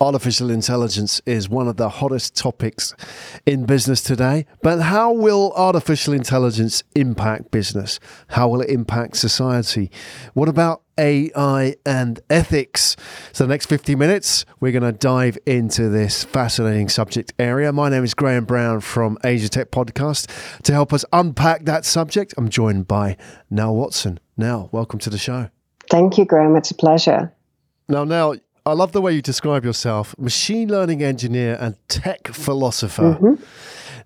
[0.00, 2.94] Artificial intelligence is one of the hottest topics
[3.44, 4.46] in business today.
[4.62, 7.98] But how will artificial intelligence impact business?
[8.28, 9.90] How will it impact society?
[10.34, 12.94] What about AI and ethics?
[13.32, 17.72] So, the next 50 minutes, we're going to dive into this fascinating subject area.
[17.72, 20.62] My name is Graham Brown from Asia Tech Podcast.
[20.62, 23.16] To help us unpack that subject, I'm joined by
[23.50, 24.20] Nell Watson.
[24.36, 25.48] Nell, welcome to the show.
[25.90, 26.54] Thank you, Graham.
[26.54, 27.32] It's a pleasure.
[27.88, 28.36] Now, Nell,
[28.68, 33.18] I love the way you describe yourself machine learning engineer and tech philosopher.
[33.18, 33.42] Mm-hmm.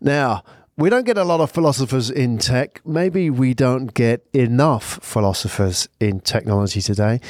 [0.00, 0.44] Now,
[0.76, 2.80] we don't get a lot of philosophers in tech.
[2.86, 7.20] Maybe we don't get enough philosophers in technology today.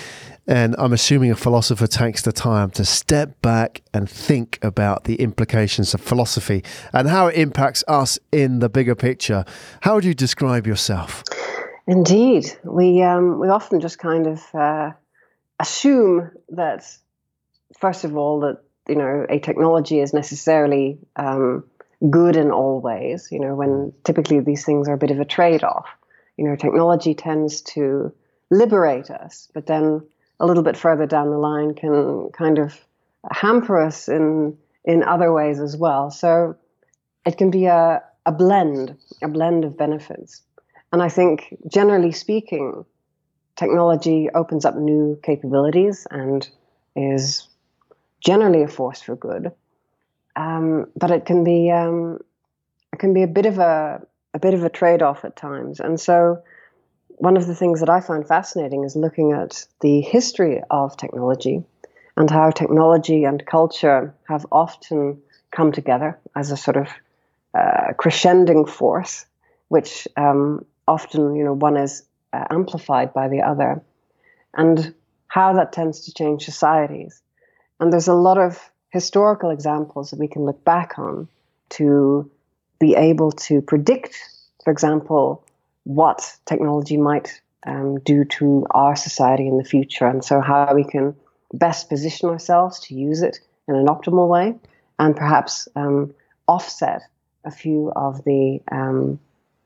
[0.46, 5.16] And I'm assuming a philosopher takes the time to step back and think about the
[5.16, 9.44] implications of philosophy and how it impacts us in the bigger picture.
[9.80, 11.22] How would you describe yourself?
[11.86, 14.90] Indeed, we um, we often just kind of uh,
[15.58, 16.84] assume that
[17.82, 21.64] first of all, that you know a technology is necessarily um,
[22.08, 23.28] good in all ways.
[23.30, 25.88] You know, when typically these things are a bit of a trade-off.
[26.38, 28.14] You know, technology tends to
[28.50, 30.06] liberate us, but then
[30.40, 32.80] a little bit further down the line can kind of
[33.30, 36.10] hamper us in in other ways as well.
[36.10, 36.56] So
[37.26, 40.42] it can be a, a blend, a blend of benefits.
[40.92, 42.84] And I think generally speaking,
[43.56, 46.48] technology opens up new capabilities and
[46.96, 47.48] is
[48.24, 49.52] generally a force for good.
[50.34, 52.18] Um, but it can be um,
[52.92, 55.80] it can be a bit of a a bit of a trade off at times.
[55.80, 56.42] And so,
[57.08, 61.62] one of the things that I find fascinating is looking at the history of technology
[62.16, 66.88] and how technology and culture have often come together as a sort of
[67.54, 69.26] uh, crescending force,
[69.68, 73.82] which um, often you know one is uh, amplified by the other,
[74.54, 74.94] and
[75.28, 77.20] how that tends to change societies.
[77.82, 81.26] And there's a lot of historical examples that we can look back on
[81.70, 82.30] to
[82.78, 84.14] be able to predict,
[84.62, 85.44] for example,
[85.82, 90.06] what technology might um, do to our society in the future.
[90.06, 91.16] And so, how we can
[91.54, 94.54] best position ourselves to use it in an optimal way
[95.00, 96.14] and perhaps um,
[96.46, 97.02] offset
[97.44, 99.18] a few of the um,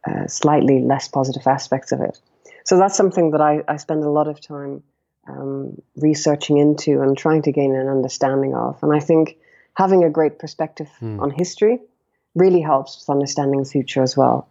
[0.09, 2.19] uh, slightly less positive aspects of it.
[2.65, 4.83] So, that's something that I, I spend a lot of time
[5.29, 8.79] um, researching into and trying to gain an understanding of.
[8.83, 9.39] And I think
[9.75, 11.21] having a great perspective mm.
[11.21, 11.81] on history
[12.35, 14.49] really helps with understanding the future as well.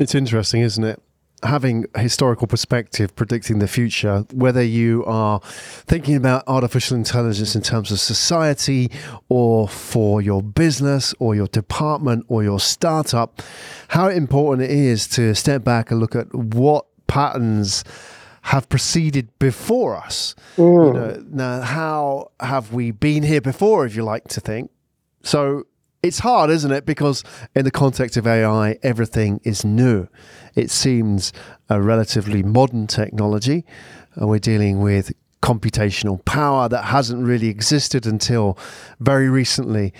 [0.00, 1.02] It's interesting, isn't it?
[1.44, 7.62] Having a historical perspective predicting the future, whether you are thinking about artificial intelligence in
[7.62, 8.90] terms of society
[9.28, 13.42] or for your business or your department or your startup,
[13.88, 17.82] how important it is to step back and look at what patterns
[18.42, 20.34] have proceeded before us.
[20.56, 20.86] Mm.
[20.86, 24.70] You know, now how have we been here before, if you like to think?
[25.22, 25.64] So
[26.02, 26.84] it's hard, isn't it?
[26.84, 27.22] Because
[27.54, 30.08] in the context of AI, everything is new.
[30.54, 31.32] It seems
[31.68, 33.64] a relatively modern technology,
[34.14, 38.58] and we're dealing with computational power that hasn't really existed until
[39.00, 39.92] very recently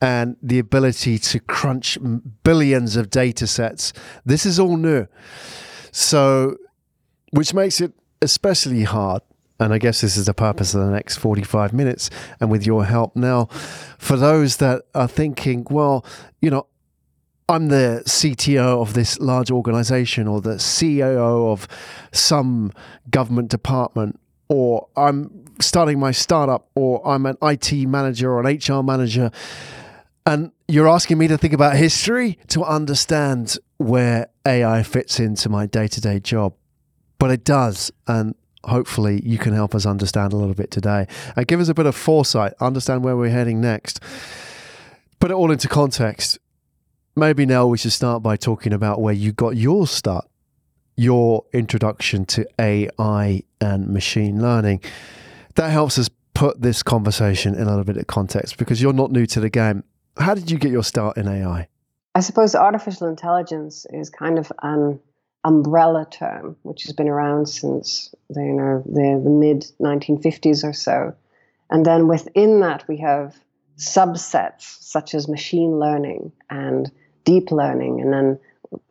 [0.00, 1.96] and the ability to crunch
[2.42, 3.92] billions of data sets.
[4.26, 5.06] This is all new.
[5.92, 6.56] So
[7.32, 9.22] which makes it especially hard.
[9.58, 12.10] And I guess this is the purpose of the next 45 minutes.
[12.40, 13.46] And with your help now,
[13.98, 16.04] for those that are thinking, well,
[16.40, 16.66] you know,
[17.48, 21.68] I'm the CTO of this large organization or the CEO of
[22.12, 22.72] some
[23.10, 24.18] government department,
[24.48, 29.30] or I'm starting my startup, or I'm an IT manager or an HR manager.
[30.24, 35.66] And you're asking me to think about history to understand where AI fits into my
[35.66, 36.54] day to day job
[37.22, 37.92] but it does.
[38.08, 38.34] And
[38.64, 41.06] hopefully you can help us understand a little bit today
[41.36, 44.00] and give us a bit of foresight, understand where we're heading next.
[45.20, 46.40] Put it all into context.
[47.14, 50.28] Maybe now we should start by talking about where you got your start,
[50.96, 54.82] your introduction to AI and machine learning.
[55.54, 59.12] That helps us put this conversation in a little bit of context because you're not
[59.12, 59.84] new to the game.
[60.16, 61.68] How did you get your start in AI?
[62.16, 64.98] I suppose artificial intelligence is kind of an
[65.44, 70.72] umbrella term, which has been around since the, you know the, the mid 1950s or
[70.72, 71.14] so.
[71.70, 73.34] And then within that, we have
[73.78, 76.90] subsets such as machine learning and
[77.24, 78.38] deep learning, and then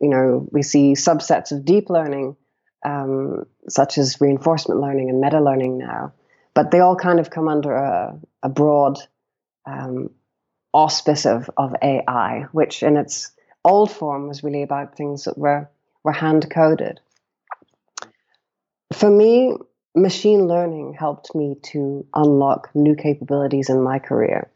[0.00, 2.36] you know we see subsets of deep learning
[2.84, 6.12] um, such as reinforcement learning and meta learning now.
[6.54, 8.98] But they all kind of come under a, a broad
[9.64, 10.10] um,
[10.74, 13.32] auspice of, of AI, which in its
[13.64, 15.70] old form was really about things that were
[16.04, 17.00] were hand coded.
[18.92, 19.56] For me,
[19.94, 24.50] machine learning helped me to unlock new capabilities in my career.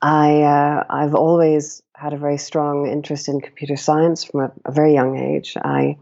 [0.00, 4.72] I uh, I've always had a very strong interest in computer science from a, a
[4.72, 5.56] very young age.
[5.56, 5.96] I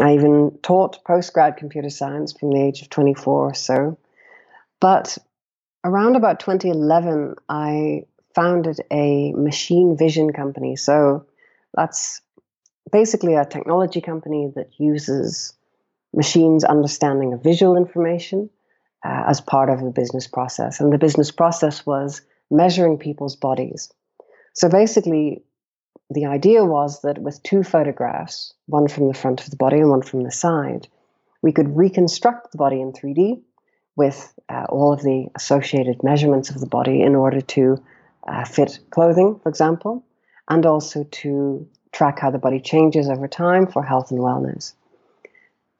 [0.00, 3.96] I even taught postgrad computer science from the age of 24 or so.
[4.80, 5.16] But
[5.84, 10.74] around about 2011, I founded a machine vision company.
[10.74, 11.26] So
[11.74, 12.20] that's
[12.94, 15.52] basically a technology company that uses
[16.14, 18.48] machines' understanding of visual information
[19.04, 20.78] uh, as part of the business process.
[20.78, 23.92] And the business process was measuring people's bodies.
[24.52, 25.42] So basically,
[26.08, 29.90] the idea was that with two photographs, one from the front of the body and
[29.90, 30.86] one from the side,
[31.42, 33.42] we could reconstruct the body in 3D
[33.96, 37.82] with uh, all of the associated measurements of the body in order to
[38.28, 40.04] uh, fit clothing, for example,
[40.48, 44.74] and also to track how the body changes over time for health and wellness.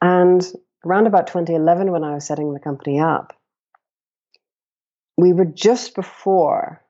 [0.01, 0.43] And
[0.85, 3.37] around about 2011, when I was setting the company up,
[5.17, 6.81] we were just before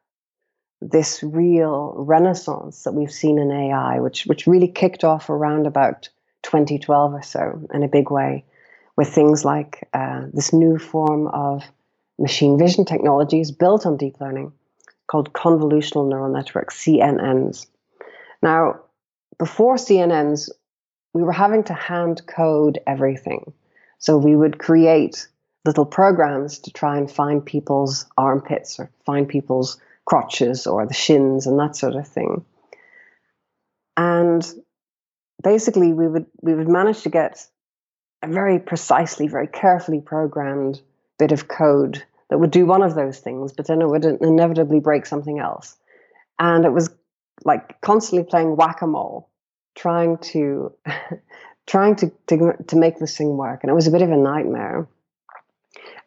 [0.81, 6.09] this real renaissance that we've seen in AI, which which really kicked off around about
[6.43, 8.45] 2012 or so in a big way,
[8.95, 11.63] with things like uh, this new form of
[12.19, 14.51] machine vision technologies built on deep learning
[15.07, 17.67] called convolutional neural networks, CNNs.
[18.41, 18.81] Now,
[19.37, 20.49] before CNNs,
[21.13, 23.53] we were having to hand code everything.
[23.99, 25.27] So we would create
[25.65, 31.47] little programs to try and find people's armpits or find people's crotches or the shins
[31.47, 32.45] and that sort of thing.
[33.97, 34.45] And
[35.41, 37.47] basically we would we would manage to get
[38.21, 40.81] a very precisely, very carefully programmed
[41.17, 44.79] bit of code that would do one of those things, but then it would inevitably
[44.79, 45.77] break something else.
[46.39, 46.89] And it was
[47.45, 49.29] like constantly playing whack-a-mole,
[49.75, 50.73] trying to
[51.67, 53.61] trying to, to to make this thing work.
[53.63, 54.87] And it was a bit of a nightmare.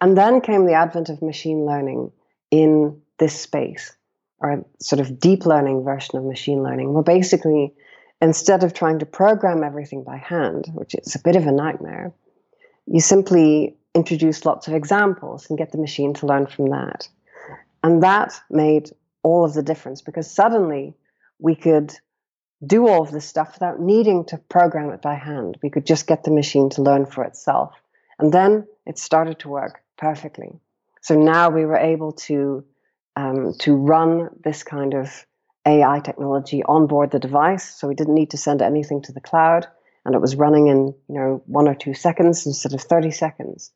[0.01, 2.13] And then came the advent of machine learning
[2.51, 3.97] in this space,
[4.39, 7.73] or sort of deep learning version of machine learning, where basically
[8.21, 12.13] instead of trying to program everything by hand, which is a bit of a nightmare,
[12.87, 17.09] you simply introduce lots of examples and get the machine to learn from that.
[17.83, 18.91] And that made
[19.23, 20.95] all of the difference because suddenly
[21.39, 21.95] we could
[22.67, 25.59] do all of this stuff without needing to program it by hand.
[25.63, 27.75] We could just get the machine to learn for itself.
[28.19, 30.51] And then it started to work perfectly.
[31.03, 32.65] So now we were able to
[33.17, 35.27] um, to run this kind of
[35.67, 37.69] AI technology on board the device.
[37.79, 39.67] So we didn't need to send anything to the cloud,
[40.05, 43.73] and it was running in you know one or two seconds instead of thirty seconds,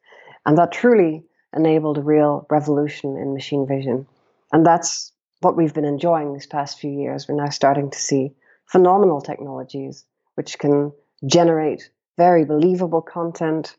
[0.47, 1.25] and that truly
[1.55, 4.07] enabled a real revolution in machine vision.
[4.53, 7.29] And that's what we've been enjoying these past few years.
[7.29, 8.33] We're now starting to see
[8.67, 10.05] phenomenal technologies
[10.35, 10.93] which can
[11.27, 13.77] generate very believable content,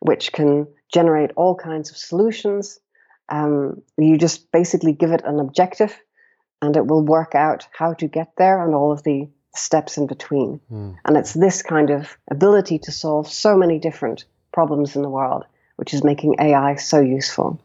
[0.00, 2.78] which can generate all kinds of solutions.
[3.28, 5.96] Um, you just basically give it an objective
[6.62, 10.06] and it will work out how to get there and all of the steps in
[10.06, 10.60] between.
[10.70, 10.96] Mm.
[11.04, 15.44] And it's this kind of ability to solve so many different problems in the world,
[15.76, 17.60] which is making AI so useful.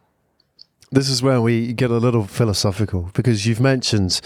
[0.94, 4.22] This is where we get a little philosophical because you've mentioned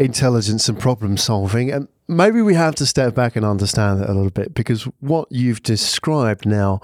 [0.00, 4.12] intelligence and problem solving, and maybe we have to step back and understand it a
[4.14, 6.80] little bit because what you've described now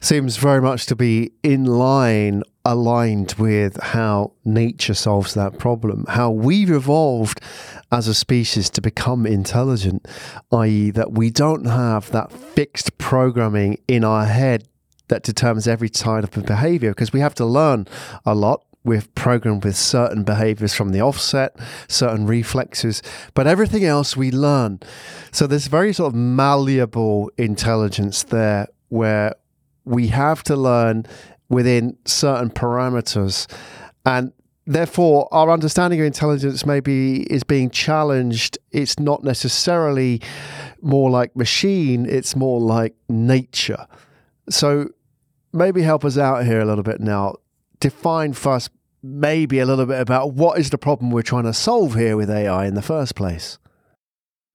[0.00, 6.30] seems very much to be in line, aligned with how nature solves that problem, how
[6.30, 7.40] we've evolved
[7.90, 10.06] as a species to become intelligent,
[10.52, 14.68] i.e., that we don't have that fixed programming in our head
[15.12, 17.86] that determines every type of behavior because we have to learn
[18.24, 21.54] a lot we're programmed with certain behaviors from the offset,
[21.86, 23.00] certain reflexes,
[23.34, 24.80] but everything else we learn.
[25.30, 29.36] So there's very sort of malleable intelligence there where
[29.84, 31.06] we have to learn
[31.48, 33.46] within certain parameters.
[34.04, 34.32] And
[34.66, 38.58] therefore, our understanding of intelligence maybe is being challenged.
[38.72, 40.20] It's not necessarily
[40.80, 43.86] more like machine, it's more like nature.
[44.48, 44.88] So,
[45.52, 47.36] maybe help us out here a little bit now.
[47.80, 48.70] Define first,
[49.02, 52.30] maybe a little bit about what is the problem we're trying to solve here with
[52.30, 53.58] AI in the first place.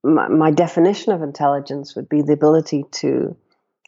[0.04, 3.36] My, my definition of intelligence would be the ability to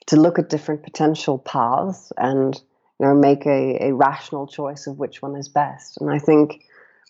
[0.07, 2.55] to look at different potential paths and
[2.99, 6.01] you know make a, a rational choice of which one is best.
[6.01, 6.63] And I think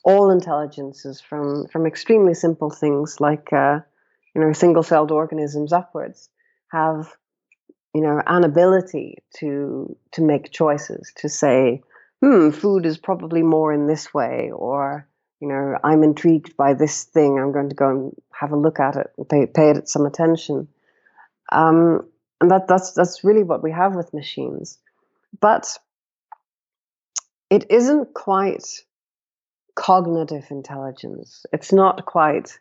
[0.03, 3.79] all intelligences, from from extremely simple things like uh,
[4.35, 6.29] you know single-celled organisms upwards,
[6.71, 7.15] have
[7.93, 11.81] you know an ability to to make choices to say,
[12.21, 15.07] hmm, food is probably more in this way, or
[15.39, 17.39] you know I'm intrigued by this thing.
[17.39, 20.05] I'm going to go and have a look at it and pay pay it some
[20.05, 20.67] attention.
[21.51, 22.07] Um,
[22.41, 24.77] and that that's that's really what we have with machines.
[25.39, 25.77] but
[27.49, 28.83] it isn't quite
[29.75, 31.45] cognitive intelligence.
[31.51, 32.59] It's not quite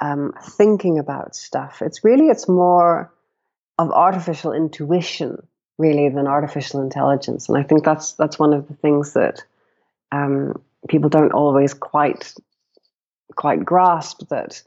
[0.00, 1.82] um, thinking about stuff.
[1.82, 3.12] It's really it's more
[3.78, 5.46] of artificial intuition,
[5.78, 7.48] really, than artificial intelligence.
[7.48, 9.42] And I think that's that's one of the things that
[10.12, 12.34] um, people don't always quite
[13.36, 14.62] quite grasp that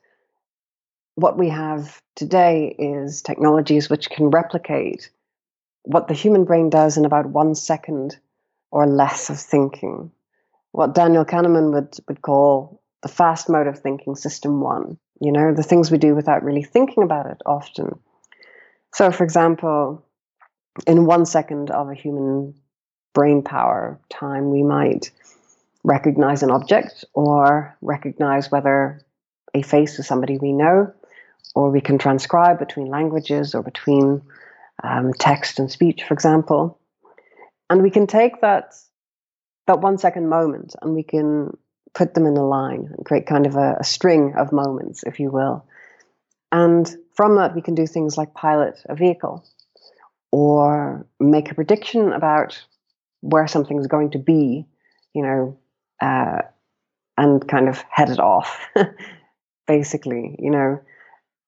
[1.16, 5.10] what we have today is technologies which can replicate
[5.84, 8.18] what the human brain does in about one second
[8.72, 10.12] or less of thinking.
[10.72, 14.98] What Daniel Kahneman would, would call the fast mode of thinking, system one.
[15.20, 18.00] You know, the things we do without really thinking about it often.
[18.94, 20.06] So, for example,
[20.88, 22.56] in one second of a human
[23.14, 25.12] brain power time, we might
[25.84, 29.02] recognize an object or recognize whether
[29.54, 30.94] a face is somebody we know,
[31.56, 34.22] or we can transcribe between languages or between
[34.84, 36.80] um, text and speech, for example.
[37.70, 38.74] And we can take that
[39.68, 41.56] that one second moment and we can
[41.94, 45.20] put them in a line and create kind of a, a string of moments, if
[45.20, 45.66] you will.
[46.52, 49.46] And from that, we can do things like pilot a vehicle
[50.32, 52.64] or make a prediction about
[53.22, 54.66] where something's going to be,
[55.14, 55.58] you know,
[56.02, 56.42] uh,
[57.18, 58.68] and kind of head it off,
[59.68, 60.80] basically, you know.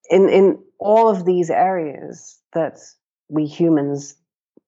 [0.09, 2.77] In, in all of these areas that
[3.29, 4.15] we humans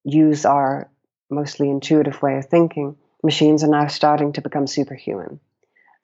[0.04, 0.90] use our
[1.30, 5.40] mostly intuitive way of thinking, machines are now starting to become superhuman.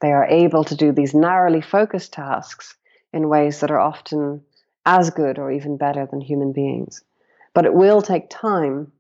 [0.02, 2.76] They are able to do these narrowly focused tasks
[3.14, 4.42] in ways that are often
[4.86, 7.04] as good or even better than human beings.
[7.54, 8.92] But it will take time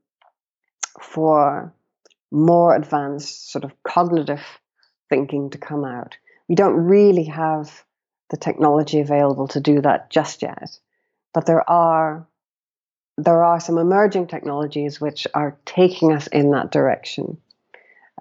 [1.00, 1.74] for
[2.32, 4.44] more advanced sort of cognitive
[5.10, 6.18] thinking to come out.
[6.48, 7.84] We don't really have
[8.30, 10.70] the technology available to do that just yet.
[11.34, 12.28] But there are
[13.18, 17.38] there are some emerging technologies which are taking us in that direction.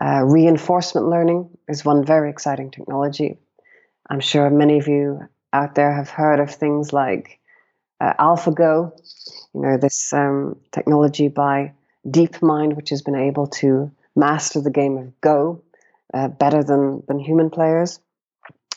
[0.00, 3.38] Uh, reinforcement learning is one very exciting technology.
[4.08, 7.39] I'm sure many of you out there have heard of things like
[8.00, 8.92] uh, AlphaGo,
[9.54, 11.72] you know, this um, technology by
[12.06, 15.62] DeepMind, which has been able to master the game of Go
[16.14, 18.00] uh, better than, than human players,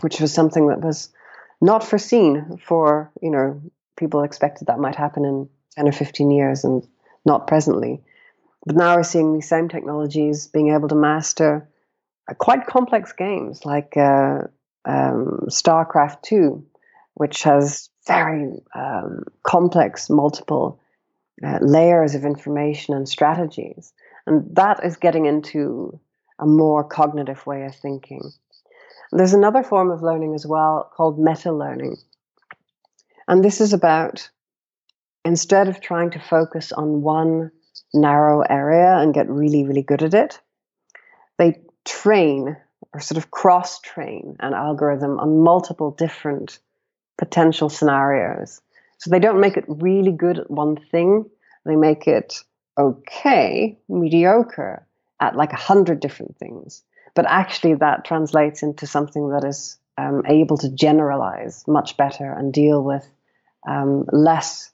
[0.01, 1.09] which was something that was
[1.61, 3.61] not foreseen for, you know,
[3.97, 6.85] people expected that might happen in 10 or 15 years and
[7.25, 8.01] not presently.
[8.65, 11.69] But now we're seeing these same technologies being able to master
[12.29, 14.41] uh, quite complex games like uh,
[14.85, 16.65] um, StarCraft 2,
[17.15, 20.79] which has very um, complex, multiple
[21.43, 23.93] uh, layers of information and strategies.
[24.25, 25.99] And that is getting into
[26.39, 28.31] a more cognitive way of thinking.
[29.11, 31.97] There's another form of learning as well called meta learning.
[33.27, 34.29] And this is about
[35.23, 37.51] instead of trying to focus on one
[37.93, 40.39] narrow area and get really, really good at it,
[41.37, 42.57] they train
[42.93, 46.59] or sort of cross train an algorithm on multiple different
[47.17, 48.61] potential scenarios.
[48.97, 51.29] So they don't make it really good at one thing,
[51.65, 52.43] they make it
[52.77, 54.85] okay, mediocre
[55.19, 56.83] at like a hundred different things.
[57.15, 62.51] But actually, that translates into something that is um, able to generalize much better and
[62.51, 63.07] deal with
[63.67, 64.71] um, less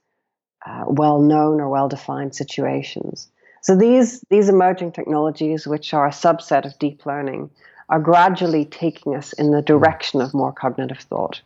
[0.66, 3.30] uh, well known or well defined situations.
[3.62, 7.50] So these these emerging technologies, which are a subset of deep learning,
[7.90, 11.42] are gradually taking us in the direction of more cognitive thought.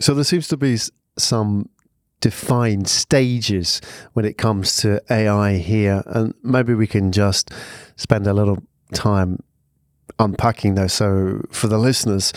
[0.00, 0.78] So there seems to be
[1.18, 1.68] some
[2.20, 3.80] defined stages
[4.12, 7.50] when it comes to AI here, and maybe we can just
[7.96, 8.62] spend a little
[8.94, 9.42] time
[10.18, 10.92] unpacking those.
[10.92, 12.32] So for the listeners,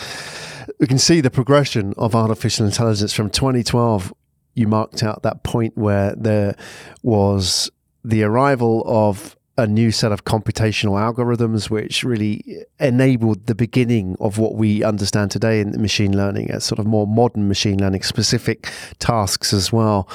[0.80, 4.12] we can see the progression of artificial intelligence from 2012
[4.56, 6.56] you marked out that point where there
[7.02, 7.70] was
[8.02, 14.38] the arrival of a new set of computational algorithms which really enabled the beginning of
[14.38, 18.70] what we understand today in machine learning as sort of more modern machine learning specific
[18.98, 20.08] tasks as well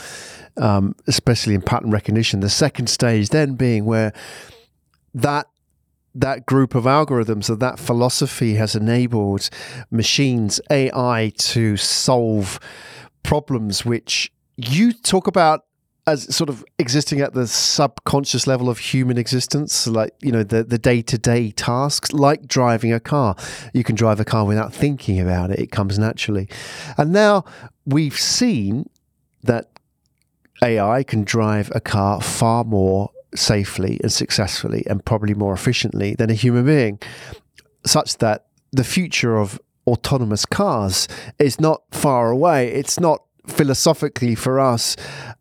[0.57, 2.39] um, especially in pattern recognition.
[2.39, 4.13] The second stage then being where
[5.13, 5.47] that
[6.13, 9.49] that group of algorithms or that philosophy has enabled
[9.89, 12.59] machines ai to solve
[13.23, 15.63] problems which you talk about
[16.07, 20.63] as sort of existing at the subconscious level of human existence, like you know the
[20.63, 23.35] the day to day tasks, like driving a car.
[23.73, 26.49] You can drive a car without thinking about it; it comes naturally.
[26.97, 27.45] And now
[27.85, 28.89] we've seen
[29.43, 29.69] that
[30.63, 36.29] AI can drive a car far more safely and successfully, and probably more efficiently than
[36.29, 36.99] a human being,
[37.85, 42.71] such that the future of autonomous cars is not far away.
[42.71, 44.95] It's not philosophically for us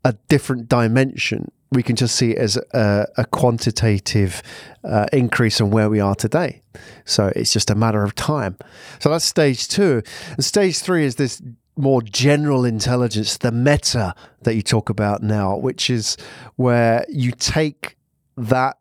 [0.05, 4.43] a different dimension we can just see it as a, a quantitative
[4.85, 6.63] uh, increase on where we are today.
[7.05, 8.57] So it's just a matter of time.
[8.99, 10.03] So that's stage two.
[10.31, 11.41] And stage three is this
[11.77, 16.17] more general intelligence, the meta that you talk about now, which is
[16.57, 17.97] where you take
[18.37, 18.77] that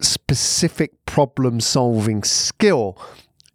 [0.00, 2.98] specific problem solving skill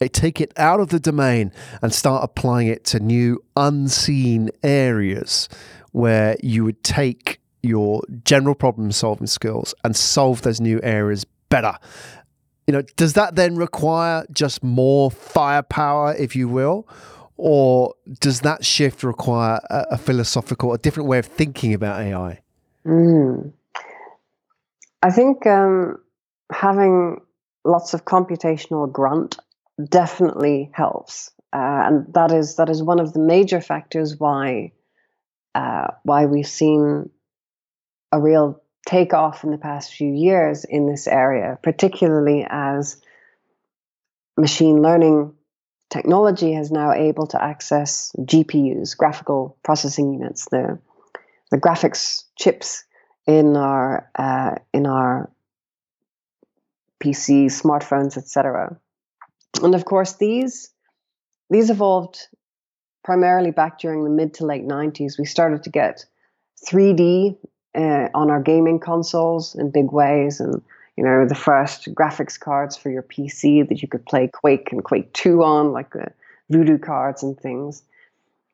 [0.02, 1.52] they take it out of the domain
[1.84, 5.48] and start applying it to new unseen areas
[5.92, 11.76] where you would take your general problem solving skills and solve those new areas better.
[12.66, 16.88] You know, does that then require just more firepower, if you will?
[17.38, 22.40] Or does that shift require a, a philosophical, a different way of thinking about AI?
[22.88, 23.54] Mm.
[25.04, 26.00] I think um,
[26.52, 27.22] having
[27.64, 29.38] lots of computational grunt
[29.90, 34.72] definitely helps, uh, and that is that is one of the major factors why
[35.56, 37.10] uh, why we've seen
[38.12, 43.02] a real takeoff in the past few years in this area, particularly as
[44.38, 45.34] machine learning
[45.90, 50.80] technology has now able to access GPUs, graphical processing units, the
[51.52, 52.86] the graphics chips
[53.28, 55.30] in our uh, in our
[57.04, 58.78] PCs, smartphones, etc.
[59.62, 60.70] And of course, these
[61.50, 62.28] these evolved
[63.04, 65.20] primarily back during the mid to late 90s.
[65.20, 66.06] We started to get
[66.66, 67.36] 3D
[67.76, 70.62] uh, on our gaming consoles in big ways, and
[70.98, 74.84] you know the first graphics cards for your PC that you could play Quake and
[74.84, 76.08] Quake 2 on, like the
[76.50, 77.84] Voodoo cards and things.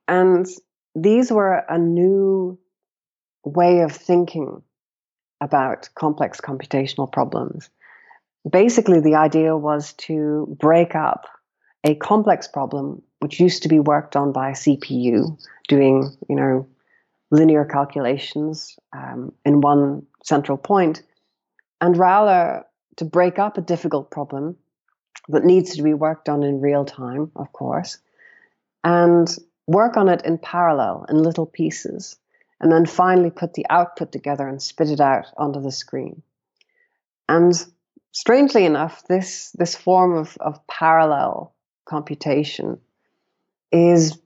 [0.07, 0.47] And
[0.95, 2.57] these were a new
[3.43, 4.61] way of thinking
[5.41, 7.69] about complex computational problems
[8.49, 11.25] basically the idea was to break up
[11.83, 16.67] a complex problem which used to be worked on by a CPU doing, you know,
[17.31, 21.03] linear calculations um, in one central point,
[21.81, 22.65] and rather
[22.97, 24.55] to break up a difficult problem
[25.29, 27.97] that needs to be worked on in real time, of course,
[28.83, 29.35] and
[29.65, 32.15] work on it in parallel in little pieces,
[32.61, 36.21] and then finally put the output together and spit it out onto the screen.
[37.27, 37.53] And
[38.17, 41.53] strangely enough, this this form of, of parallel
[41.85, 42.79] computation
[43.71, 44.17] is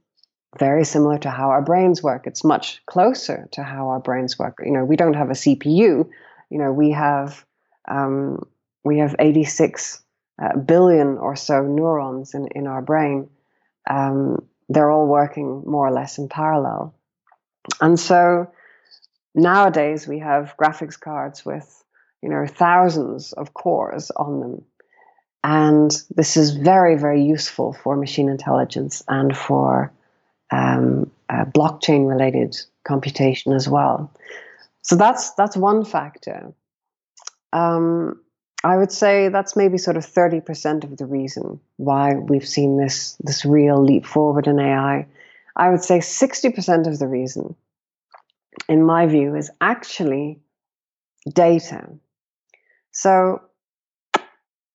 [0.57, 2.25] very similar to how our brains work.
[2.25, 4.59] It's much closer to how our brains work.
[4.63, 6.09] You know, we don't have a CPU.
[6.49, 7.45] You know, we have
[7.89, 8.45] um,
[8.85, 10.01] we have 86
[10.41, 13.29] uh, billion or so neurons in, in our brain.
[13.89, 16.95] Um, they're all working more or less in parallel.
[17.81, 18.49] And so
[19.35, 21.80] nowadays we have graphics cards with
[22.21, 24.65] you know, thousands of cores on them.
[25.43, 29.91] And this is very, very useful for machine intelligence and for
[30.51, 34.11] um, uh, blockchain related computation as well.
[34.83, 36.53] So that's that's one factor.
[37.53, 38.21] Um,
[38.63, 42.77] I would say that's maybe sort of thirty percent of the reason why we've seen
[42.77, 45.07] this this real leap forward in AI.
[45.55, 47.55] I would say sixty percent of the reason,
[48.67, 50.39] in my view, is actually
[51.31, 51.89] data.
[52.91, 53.41] So,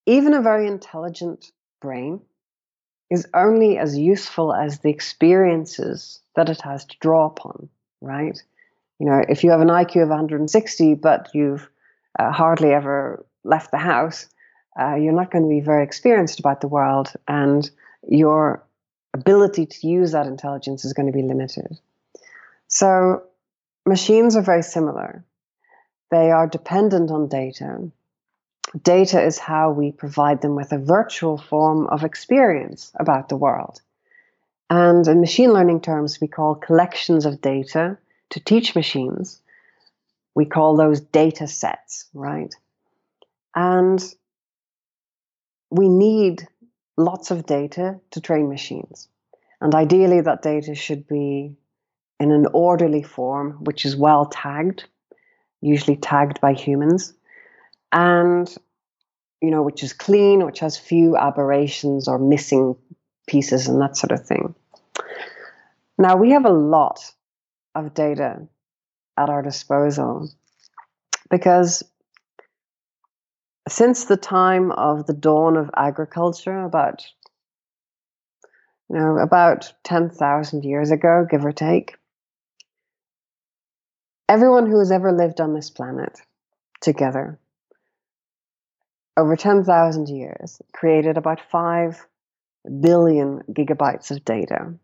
[0.07, 2.21] even a very intelligent brain
[3.11, 7.69] is only as useful as the experiences that it has to draw upon,
[8.01, 8.43] right?
[8.99, 11.69] You know, if you have an IQ of 160, but you've
[12.19, 14.29] uh, hardly ever left the house,
[14.81, 17.71] uh, you're not going to be very experienced about the world, and
[18.09, 18.65] your
[19.15, 21.79] ability to use that intelligence is going to be limited.
[22.69, 23.23] So,
[23.85, 25.25] machines are very similar.
[26.11, 27.91] They are dependent on data
[28.83, 33.81] data is how we provide them with a virtual form of experience about the world.
[34.69, 37.99] And in machine learning terms, we call collections of data
[38.31, 39.41] to teach machines.
[40.35, 42.55] We call those data sets, right?
[43.55, 44.03] And
[45.71, 46.47] we need
[46.97, 49.09] lots of data to train machines.
[49.61, 51.57] And ideally, that data should be
[52.19, 54.85] in an orderly form, which is well tagged,
[55.61, 57.15] usually tagged by humans
[57.97, 58.55] and
[59.41, 62.77] you know which is clean which has few aberrations or missing
[63.27, 64.55] pieces and that sort of thing.
[65.99, 67.01] Now we have a lot
[67.75, 68.47] of data
[69.17, 70.31] at our disposal
[71.31, 71.83] because
[73.69, 77.05] since the time of the dawn of agriculture about
[78.91, 81.97] you know about 10,000 years ago give or take
[84.29, 86.21] everyone who has ever lived on this planet
[86.83, 87.39] together
[89.17, 92.07] over 10,000 years, created about 5
[92.81, 94.75] billion gigabytes of data.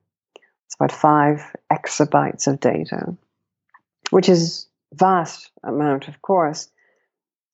[0.67, 3.17] It's about 5 exabytes of data,
[4.11, 6.71] which is vast amount, of course.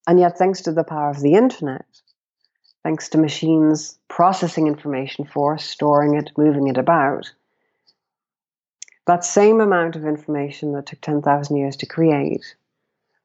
[0.06, 1.86] And yet, thanks to the power of the internet,
[2.82, 7.32] thanks to machines processing information for us, storing it, moving it about,
[9.06, 12.56] that same amount of information that took 10,000 years to create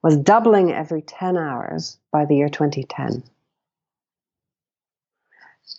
[0.01, 3.23] was doubling every 10 hours by the year 2010.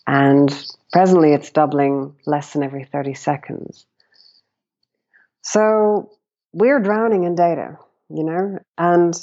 [0.06, 0.50] And
[0.92, 3.86] presently it's doubling less than every 30 seconds.
[5.42, 6.10] So
[6.52, 9.14] we're drowning in data, you know, and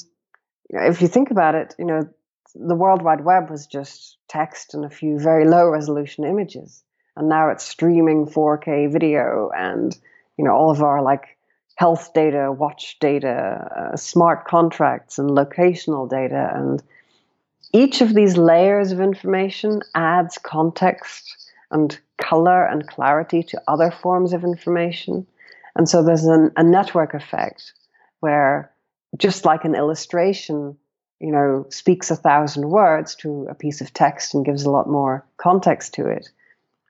[0.70, 2.10] if you think about it, you know,
[2.56, 6.84] the World Wide Web was just text and a few very low resolution images.
[7.16, 9.98] And now it's streaming 4K video and,
[10.38, 11.38] you know, all of our like
[11.76, 16.52] health data, watch data, uh, smart contracts, and locational data.
[16.54, 16.82] And
[17.74, 21.38] each of these layers of information adds context
[21.72, 25.26] and color and clarity to other forms of information.
[25.76, 27.74] And so there's an, a network effect
[28.20, 28.72] where,
[29.18, 30.78] just like an illustration,
[31.20, 34.90] you know, speaks a thousand words to a piece of text and gives a lot
[34.90, 36.30] more context to it.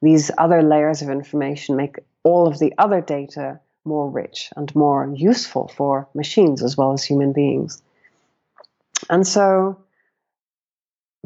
[0.02, 5.12] These other layers of information make all of the other data more rich and more
[5.15, 7.82] useful for machines as well as human beings.
[9.10, 9.78] And so,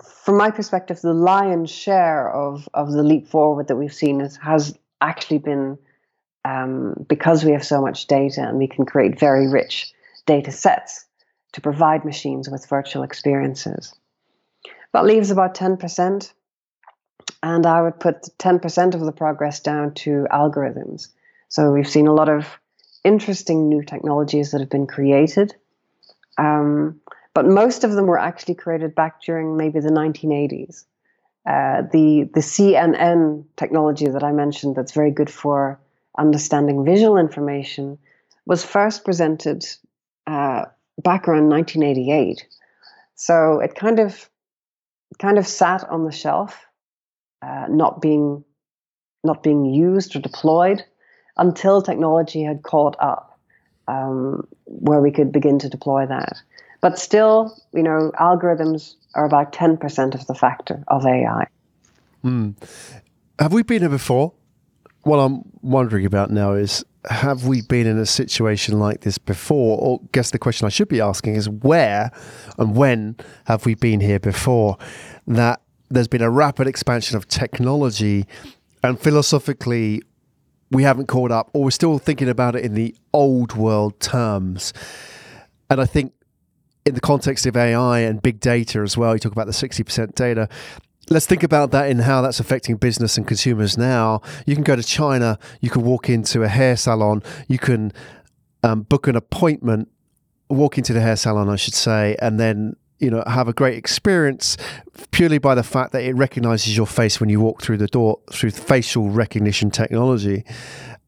[0.03, 4.35] from my perspective, the lion's share of, of the leap forward that we've seen is,
[4.37, 5.77] has actually been
[6.43, 9.93] um, because we have so much data and we can create very rich
[10.25, 11.05] data sets
[11.53, 13.93] to provide machines with virtual experiences.
[14.93, 16.31] That leaves about 10%.
[17.41, 21.07] And I would put 10% of the progress down to algorithms.
[21.47, 22.45] So we've seen a lot of
[23.03, 25.55] interesting new technologies that have been created.
[26.37, 26.99] Um,
[27.35, 30.85] but most of them were actually created back during maybe the 1980s.
[31.45, 35.79] Uh, the the CNN technology that I mentioned, that's very good for
[36.17, 37.99] understanding visual information,
[38.47, 39.63] was first presented
[40.25, 40.65] uh,
[41.03, 42.47] back around 1988.
[43.15, 44.27] So it kind of
[45.19, 46.65] kind of sat on the shelf,
[47.43, 48.43] uh, not being
[49.25, 50.83] not being used or deployed
[51.37, 53.37] until technology had caught up,
[53.89, 56.37] um, where we could begin to deploy that.
[56.85, 61.47] But still, you know, algorithms are about 10% of the factor of AI.
[62.23, 62.53] Mm.
[63.39, 64.33] Have we been here before?
[65.01, 69.79] What I'm wondering about now is have we been in a situation like this before?
[69.79, 72.11] Or guess the question I should be asking is where
[72.59, 74.77] and when have we been here before?
[75.25, 78.27] That there's been a rapid expansion of technology
[78.83, 80.03] and philosophically
[80.69, 84.71] we haven't caught up or we're still thinking about it in the old world terms.
[85.71, 86.11] And I think
[86.85, 90.13] in the context of AI and big data as well, you talk about the 60%
[90.13, 90.47] data.
[91.09, 94.21] Let's think about that in how that's affecting business and consumers now.
[94.45, 97.91] You can go to China, you can walk into a hair salon, you can
[98.63, 99.89] um, book an appointment,
[100.49, 103.77] walk into the hair salon, I should say, and then you know have a great
[103.77, 104.55] experience
[105.11, 108.19] purely by the fact that it recognizes your face when you walk through the door
[108.31, 110.45] through facial recognition technology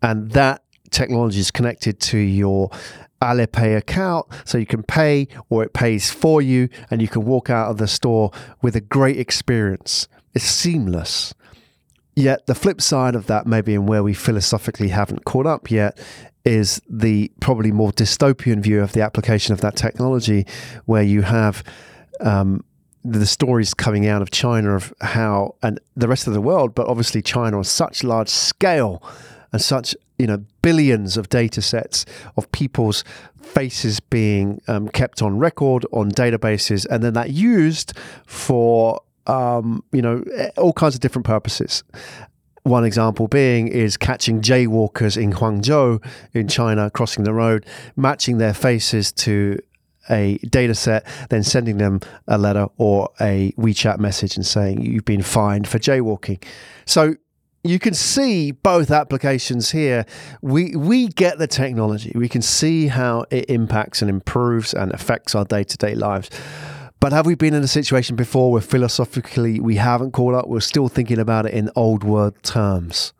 [0.01, 2.69] and that technology is connected to your
[3.21, 7.49] Alipay account so you can pay or it pays for you and you can walk
[7.49, 10.07] out of the store with a great experience.
[10.33, 11.33] It's seamless.
[12.15, 15.99] Yet the flip side of that maybe and where we philosophically haven't caught up yet
[16.45, 20.45] is the probably more dystopian view of the application of that technology,
[20.85, 21.63] where you have
[22.21, 22.63] um,
[23.03, 26.87] the stories coming out of China of how and the rest of the world, but
[26.87, 29.03] obviously China on such large scale
[29.51, 33.03] and such you know billions of data sets of people's
[33.41, 37.93] faces being um, kept on record on databases, and then that used
[38.25, 40.23] for um, you know
[40.57, 41.83] all kinds of different purposes.
[42.63, 46.03] One example being is catching jaywalkers in Guangzhou
[46.33, 49.57] in China crossing the road, matching their faces to
[50.09, 55.05] a data set, then sending them a letter or a WeChat message and saying you've
[55.05, 56.43] been fined for jaywalking.
[56.85, 57.15] So
[57.69, 60.05] you can see both applications here.
[60.41, 62.11] We we get the technology.
[62.15, 66.29] We can see how it impacts and improves and affects our day-to-day lives.
[66.99, 70.47] But have we been in a situation before where philosophically we haven't caught up?
[70.47, 73.13] We're still thinking about it in old world terms.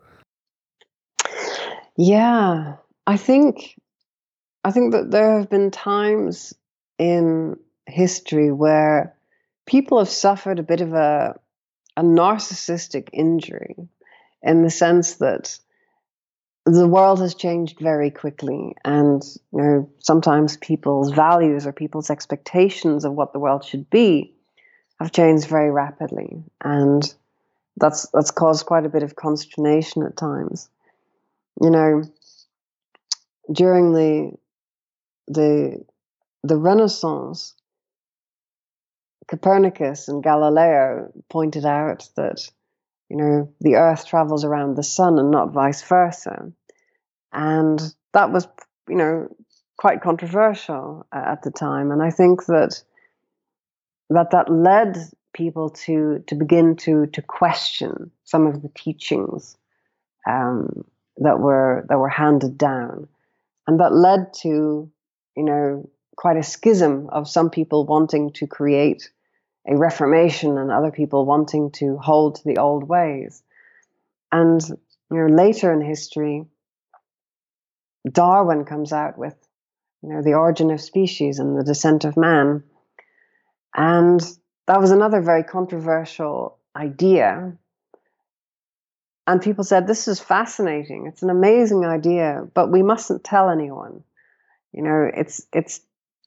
[1.96, 3.76] Yeah, I think
[4.64, 6.54] I think that there have been times
[6.98, 7.56] in
[7.86, 9.14] history where
[9.66, 11.34] people have suffered a bit of a
[11.96, 13.74] a narcissistic injury
[14.42, 15.58] in the sense that
[16.64, 19.22] the world has changed very quickly and
[19.52, 24.34] you know sometimes people's values or people's expectations of what the world should be
[25.00, 26.42] have changed very rapidly.
[26.62, 27.02] And
[27.76, 30.68] that's that's caused quite a bit of consternation at times.
[31.60, 32.02] You know
[33.52, 34.32] during the
[35.26, 35.84] the
[36.42, 37.54] the Renaissance,
[39.26, 42.48] Copernicus and Galileo pointed out that,
[43.08, 46.52] you know, the Earth travels around the sun and not vice versa.
[47.32, 47.80] And
[48.12, 48.46] that was,
[48.88, 49.28] you know,
[49.76, 51.90] quite controversial at the time.
[51.90, 52.82] And I think that
[54.10, 54.96] that that led
[55.32, 59.56] people to to begin to to question some of the teachings
[60.28, 60.84] um,
[61.18, 63.08] that were that were handed down,
[63.66, 64.90] and that led to
[65.36, 69.10] you know quite a schism of some people wanting to create
[69.68, 73.42] a reformation and other people wanting to hold to the old ways.
[74.32, 74.60] And
[75.10, 76.46] you know, later in history,
[78.10, 79.34] Darwin comes out with
[80.02, 82.62] you know the origin of species and the descent of man,
[83.74, 84.20] and
[84.66, 87.52] that was another very controversial idea.
[89.26, 91.06] And people said, This is fascinating.
[91.06, 94.02] It's an amazing idea, but we mustn't tell anyone.
[94.72, 95.80] You know, it's it's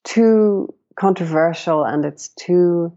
[0.03, 2.95] too controversial and it's too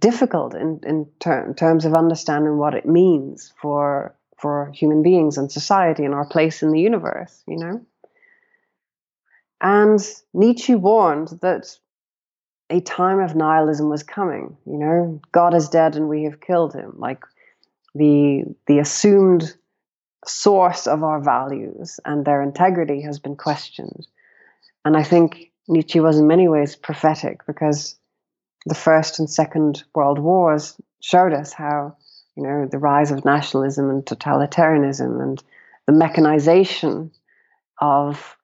[0.00, 5.50] difficult in, in ter- terms of understanding what it means for for human beings and
[5.50, 7.84] society and our place in the universe, you know.
[9.60, 10.00] And
[10.32, 11.66] Nietzsche warned that
[12.70, 16.74] a time of nihilism was coming, you know, God is dead and we have killed
[16.74, 16.94] him.
[16.96, 17.24] Like
[17.94, 19.54] the the assumed
[20.24, 24.06] source of our values and their integrity has been questioned.
[24.84, 27.97] And I think Nietzsche was in many ways prophetic because
[28.68, 31.96] the First and Second World Wars showed us how,
[32.36, 35.42] you know, the rise of nationalism and totalitarianism and
[35.86, 37.10] the mechanization
[37.80, 38.36] of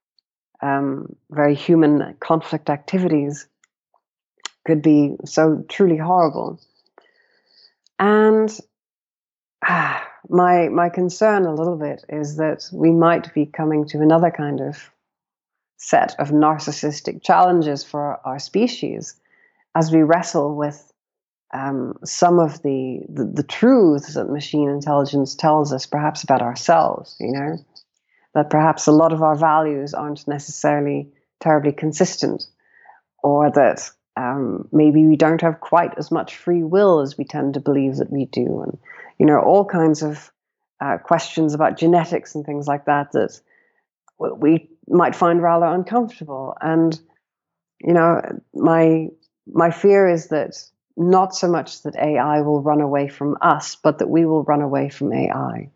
[0.62, 3.46] um, very human conflict activities
[4.66, 6.58] could be so truly horrible.
[7.98, 8.50] And
[9.62, 14.30] ah, my my concern a little bit is that we might be coming to another
[14.30, 14.90] kind of
[15.76, 19.16] set of narcissistic challenges for our species
[19.74, 20.92] as we wrestle with
[21.52, 27.16] um, some of the, the, the truths that machine intelligence tells us, perhaps about ourselves.
[27.20, 27.56] You know,
[28.34, 31.08] that perhaps a lot of our values aren't necessarily
[31.40, 32.46] terribly consistent,
[33.22, 37.54] or that um, maybe we don't have quite as much free will as we tend
[37.54, 38.78] to believe that we do, and
[39.18, 40.30] you know, all kinds of
[40.80, 43.40] uh, questions about genetics and things like that that
[44.18, 46.56] we might find rather uncomfortable.
[46.60, 46.98] And
[47.80, 48.20] you know,
[48.54, 49.08] my
[49.52, 50.56] my fear is that
[50.96, 54.62] not so much that AI will run away from us, but that we will run
[54.62, 55.70] away from AI.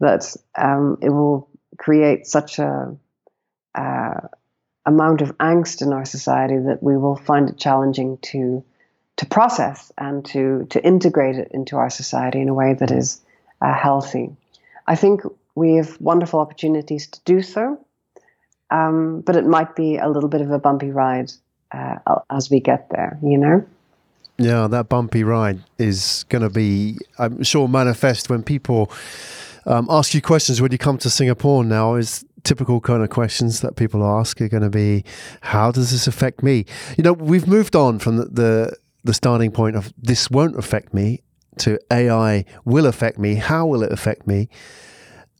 [0.00, 2.96] That um, it will create such a
[3.74, 4.20] uh,
[4.86, 8.64] amount of angst in our society that we will find it challenging to
[9.16, 13.20] to process and to to integrate it into our society in a way that is
[13.60, 14.36] uh, healthy.
[14.86, 15.22] I think
[15.54, 17.78] we have wonderful opportunities to do so,
[18.70, 21.32] um, but it might be a little bit of a bumpy ride
[21.76, 23.64] uh, as we get there, you know?
[24.38, 28.90] Yeah, that bumpy ride is going to be, I'm sure, manifest when people
[29.64, 31.94] um, ask you questions when you come to Singapore now.
[31.94, 35.04] Is typical kind of questions that people ask are going to be,
[35.40, 36.64] how does this affect me?
[36.96, 40.94] You know, we've moved on from the, the, the starting point of this won't affect
[40.94, 41.22] me
[41.58, 43.36] to AI will affect me.
[43.36, 44.48] How will it affect me?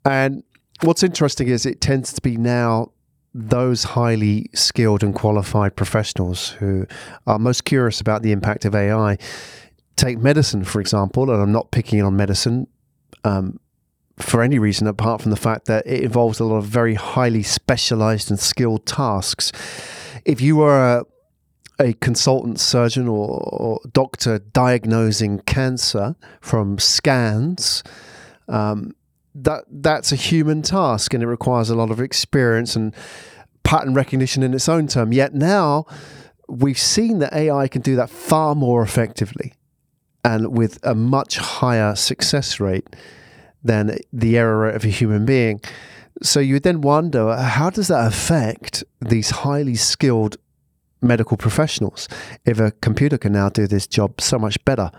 [0.04, 0.42] And
[0.82, 2.92] what's interesting is it tends to be now
[3.38, 6.86] those highly skilled and qualified professionals who
[7.26, 9.18] are most curious about the impact of AI.
[9.94, 12.66] Take medicine, for example, and I'm not picking on medicine
[13.24, 13.60] um,
[14.16, 17.42] for any reason apart from the fact that it involves a lot of very highly
[17.42, 19.52] specialized and skilled tasks.
[20.24, 21.04] If you were a,
[21.78, 27.82] a consultant surgeon or, or, doctor diagnosing cancer from scans,
[28.48, 28.94] um,
[29.42, 32.94] that that's a human task and it requires a lot of experience and
[33.62, 35.12] pattern recognition in its own term.
[35.12, 35.86] Yet now
[36.48, 39.52] we've seen that AI can do that far more effectively
[40.24, 42.86] and with a much higher success rate
[43.62, 45.60] than the error rate of a human being.
[46.22, 50.36] So you would then wonder how does that affect these highly skilled
[51.02, 52.08] medical professionals
[52.46, 54.90] if a computer can now do this job so much better?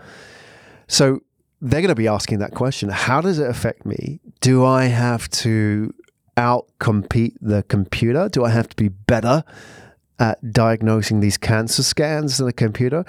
[0.86, 1.20] So
[1.60, 4.20] they're going to be asking that question How does it affect me?
[4.40, 5.94] Do I have to
[6.36, 8.28] outcompete the computer?
[8.28, 9.42] Do I have to be better
[10.20, 13.04] at diagnosing these cancer scans than the computer?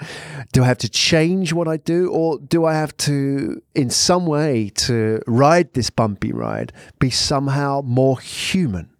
[0.52, 2.10] Do I have to change what I do?
[2.10, 7.82] Or do I have to, in some way, to ride this bumpy ride, be somehow
[7.84, 8.90] more human?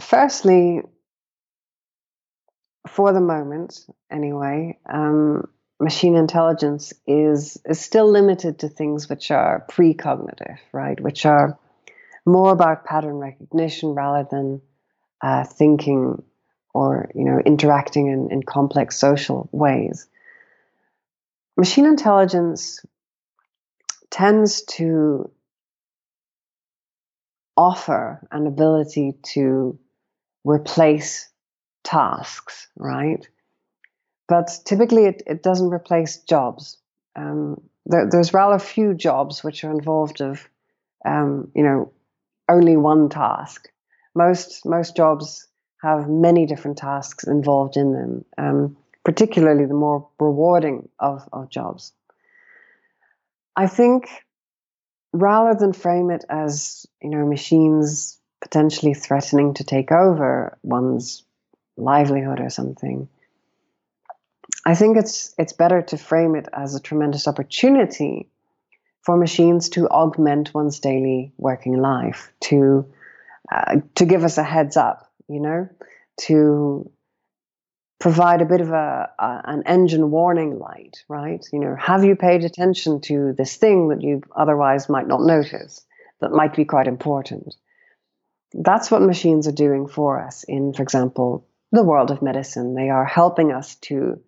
[0.00, 0.82] Firstly,
[2.88, 5.48] for the moment, anyway, um,
[5.84, 10.98] machine intelligence is is still limited to things which are precognitive, right?
[10.98, 11.58] Which are
[12.26, 14.62] more about pattern recognition rather than
[15.20, 16.22] uh, thinking
[16.72, 20.06] or you know interacting in, in complex social ways.
[21.56, 22.84] Machine intelligence
[24.10, 25.30] tends to
[27.56, 29.78] offer an ability to
[30.44, 31.28] replace
[31.84, 33.28] tasks, right?
[34.26, 36.78] But typically, it, it doesn't replace jobs.
[37.16, 40.48] Um, there, there's rather few jobs which are involved of,
[41.04, 41.92] um, you know,
[42.48, 43.68] only one task.
[44.14, 45.46] Most most jobs
[45.82, 51.92] have many different tasks involved in them, um, particularly the more rewarding of, of jobs.
[53.54, 54.08] I think
[55.12, 61.22] rather than frame it as, you know, machines potentially threatening to take over one's
[61.76, 63.08] livelihood or something,
[64.66, 68.28] I think it's it's better to frame it as a tremendous opportunity
[69.02, 72.86] for machines to augment one's daily working life, to
[73.52, 75.68] uh, to give us a heads up you know,
[76.22, 76.90] to
[77.98, 81.44] provide a bit of a, a, an engine warning light, right?
[81.52, 85.84] You know, have you paid attention to this thing that you otherwise might not notice
[86.20, 87.54] that might be quite important?
[88.52, 92.74] That's what machines are doing for us in, for example, the world of medicine.
[92.74, 94.20] They are helping us to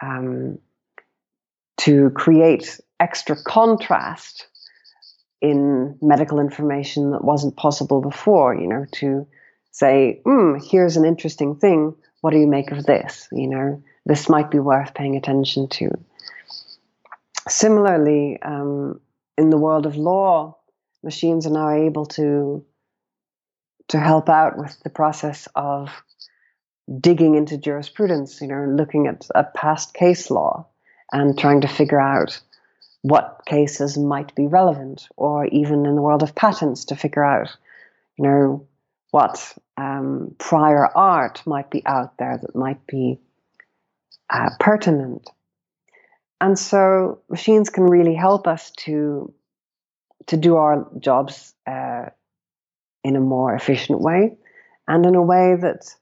[0.00, 0.58] um,
[1.78, 4.46] to create extra contrast
[5.40, 8.54] in medical information that wasn't possible before.
[8.54, 9.26] You know, to
[9.70, 11.94] say, hmm, here's an interesting thing.
[12.20, 13.28] What do you make of this?
[13.32, 15.90] You know, this might be worth paying attention to.
[17.48, 19.00] Similarly, um,
[19.36, 20.56] in the world of law,
[21.02, 22.64] machines are now able to
[23.88, 25.90] to help out with the process of
[27.00, 28.40] digging into jurisprudence.
[28.40, 30.66] You know, looking at a past case law
[31.12, 32.40] and trying to figure out
[33.02, 37.54] what cases might be relevant, or even in the world of patents to figure out,
[38.16, 38.66] you know,
[39.10, 43.20] what um, prior art might be out there that might be
[44.30, 45.28] uh, pertinent.
[46.40, 49.32] And so machines can really help us to
[50.26, 52.06] to do our jobs uh,
[53.02, 54.36] in a more efficient way
[54.88, 55.94] and in a way that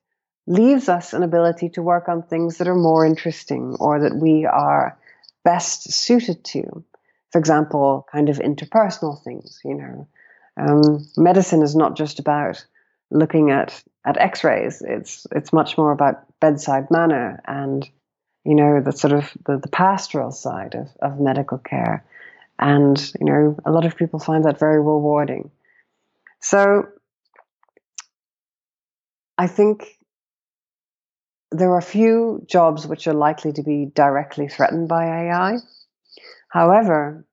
[0.47, 4.45] leaves us an ability to work on things that are more interesting or that we
[4.45, 4.99] are
[5.45, 6.85] best suited to.
[7.31, 10.09] For example, kind of interpersonal things, you know.
[10.57, 12.65] Um, medicine is not just about
[13.11, 14.83] looking at at X-rays.
[14.83, 17.89] It's it's much more about bedside manner and
[18.45, 22.05] you know the sort of the, the pastoral side of, of medical care,
[22.59, 25.51] and you know a lot of people find that very rewarding.
[26.41, 26.89] So
[29.39, 29.99] I think
[31.53, 35.59] there are few jobs which are likely to be directly threatened by AI.
[36.49, 37.25] However,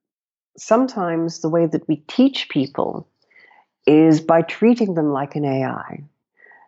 [0.58, 3.08] sometimes the way that we teach people
[3.88, 6.04] is by treating them like an AI.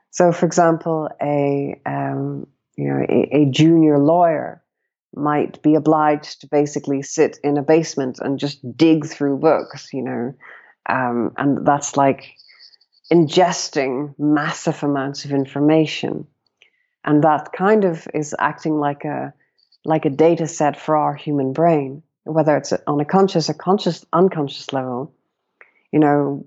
[0.09, 4.61] So, for example, a um, you know a, a, junior lawyer
[5.15, 10.01] might be obliged to basically sit in a basement and just dig through books, you
[10.01, 10.33] know,
[10.89, 12.33] um, and that's like
[13.11, 16.27] ingesting massive amounts of information,
[17.03, 19.33] and that kind of is acting like a
[19.83, 24.05] like a data set for our human brain, whether it's on a conscious or conscious
[24.13, 25.13] unconscious level.
[25.91, 26.45] You know,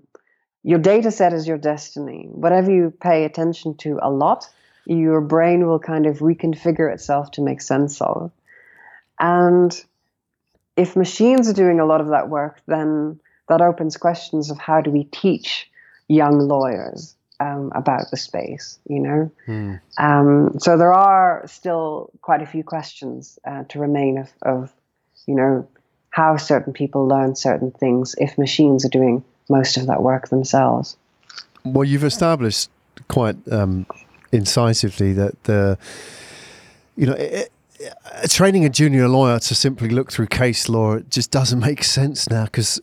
[0.62, 2.28] your data set is your destiny.
[2.30, 4.48] Whatever you pay attention to a lot,
[4.86, 8.30] your brain will kind of reconfigure itself to make sense of.
[9.18, 9.84] And
[10.76, 14.80] if machines are doing a lot of that work, then that opens questions of how
[14.80, 15.70] do we teach
[16.08, 19.30] young lawyers um, about the space, you know?
[19.46, 19.74] Hmm.
[19.98, 24.72] Um, so there are still quite a few questions uh, to remain of, of,
[25.26, 25.68] you know,
[26.10, 30.96] how certain people learn certain things if machines are doing most of that work themselves.
[31.64, 32.70] Well, you've established
[33.08, 33.86] quite um,
[34.30, 35.76] incisively that the,
[36.96, 41.30] you know, it, it, training a junior lawyer to simply look through case law just
[41.30, 42.80] doesn't make sense now because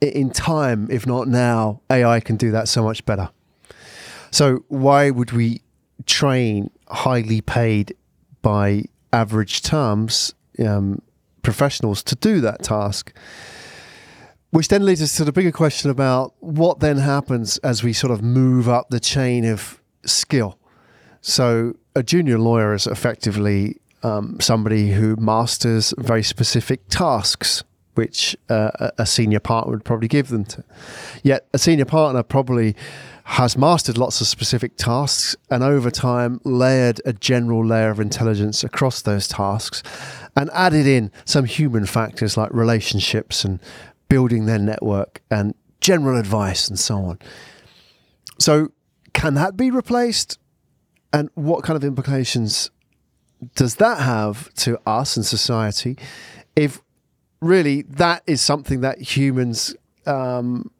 [0.00, 3.28] in time, if not now, AI can do that so much better.
[4.30, 5.62] So why would we
[6.06, 7.94] train highly paid
[8.42, 10.34] by average terms
[10.64, 11.02] um,
[11.42, 13.12] professionals to do that task?
[14.50, 18.10] Which then leads us to the bigger question about what then happens as we sort
[18.10, 20.58] of move up the chain of skill.
[21.20, 27.62] So, a junior lawyer is effectively um, somebody who masters very specific tasks,
[28.00, 30.64] which uh, a senior partner would probably give them to.
[31.22, 32.74] Yet, a senior partner probably
[33.24, 38.64] has mastered lots of specific tasks and over time layered a general layer of intelligence
[38.64, 39.82] across those tasks
[40.34, 43.60] and added in some human factors like relationships and
[44.08, 47.18] building their network and general advice and so on.
[48.38, 48.72] So,
[49.12, 50.38] can that be replaced?
[51.12, 52.70] And what kind of implications
[53.54, 55.98] does that have to us and society
[56.56, 56.80] if
[57.40, 59.74] really that is something that humans
[60.06, 60.70] um,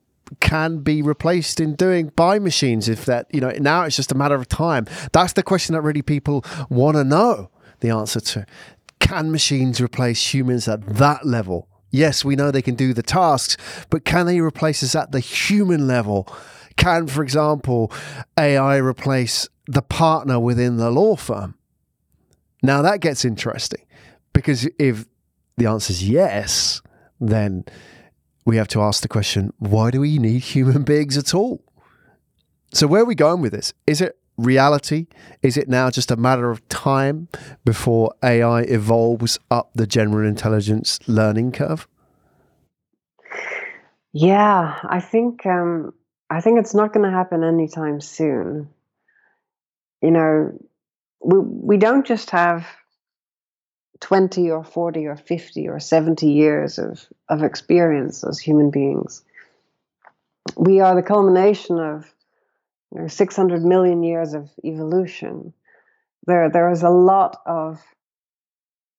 [0.40, 4.14] can be replaced in doing by machines if that you know now it's just a
[4.14, 4.86] matter of time.
[5.12, 7.50] That's the question that really people want to know
[7.80, 8.46] the answer to.
[8.98, 11.68] Can machines replace humans at that level?
[11.90, 13.56] Yes we know they can do the tasks
[13.88, 16.28] but can they replace us at the human level?
[16.76, 17.92] Can for example
[18.38, 21.56] ai replace the partner within the law firm?
[22.62, 23.84] Now that gets interesting
[24.32, 25.06] because if
[25.60, 26.82] the answer is yes
[27.20, 27.64] then
[28.44, 31.62] we have to ask the question why do we need human beings at all?
[32.72, 33.72] So, where are we going with this?
[33.86, 35.06] Is it reality?
[35.42, 37.28] Is it now just a matter of time
[37.64, 41.86] before AI evolves up the general intelligence learning curve?
[44.12, 45.92] Yeah, I think um,
[46.30, 48.68] I think it's not going to happen anytime soon.
[50.00, 50.58] You know,
[51.22, 52.66] we we don't just have
[54.00, 59.22] 20 or 40 or 50 or 70 years of, of experience as human beings.
[60.56, 62.12] We are the culmination of
[62.92, 65.52] you know, 600 million years of evolution.
[66.26, 67.80] There, there is a lot of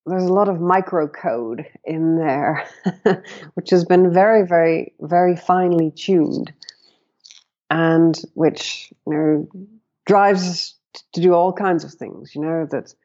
[0.05, 2.67] there's a lot of microcode in there,
[3.53, 6.51] which has been very, very, very finely tuned,
[7.69, 9.47] and which you know
[10.07, 10.75] drives us
[11.13, 12.33] to do all kinds of things.
[12.33, 12.95] You know that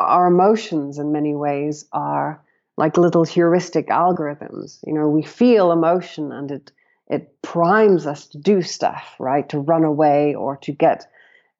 [0.00, 2.42] our emotions in many ways are
[2.76, 4.78] like little heuristic algorithms.
[4.86, 6.72] You know, we feel emotion and it
[7.08, 9.48] it primes us to do stuff, right?
[9.48, 11.06] To run away or to get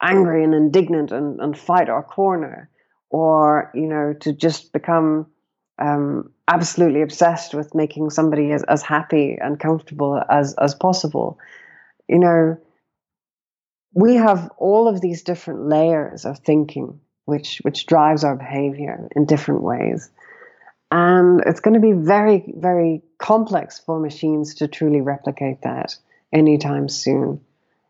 [0.01, 2.71] angry and indignant and, and fight our corner,
[3.11, 5.27] or you know, to just become
[5.79, 11.39] um, absolutely obsessed with making somebody as, as happy and comfortable as as possible.
[12.09, 12.57] You know,
[13.93, 17.01] we have all of these different layers of thinking
[17.31, 20.11] which which drives our behavior in different ways.
[20.91, 25.97] And it's going to be very, very complex for machines to truly replicate that
[26.33, 27.41] anytime soon.